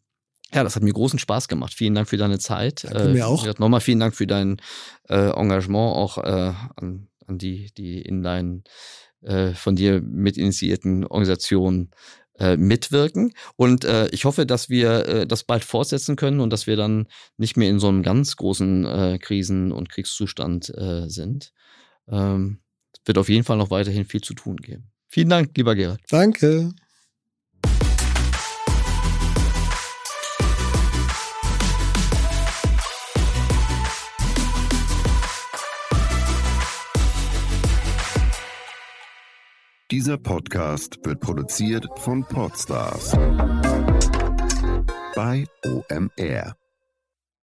[0.55, 1.73] ja, das hat mir großen Spaß gemacht.
[1.73, 2.85] Vielen Dank für deine Zeit.
[2.85, 3.47] Danke äh, mir auch.
[3.59, 4.61] Nochmal vielen Dank für dein
[5.09, 8.65] äh, Engagement auch äh, an, an die, die in deinen
[9.23, 11.91] äh, von dir mitinitiierten Organisationen
[12.39, 13.33] äh, mitwirken.
[13.57, 17.07] Und äh, ich hoffe, dass wir äh, das bald fortsetzen können und dass wir dann
[17.39, 21.53] nicht mehr in so einem ganz großen äh, Krisen- und Kriegszustand äh, sind.
[22.09, 22.62] Ähm,
[23.05, 24.91] wird auf jeden Fall noch weiterhin viel zu tun geben.
[25.09, 26.01] Vielen Dank, lieber Gerhard.
[26.09, 26.73] Danke.
[39.91, 43.13] Dieser Podcast wird produziert von Podstars
[45.15, 46.62] bei OMR.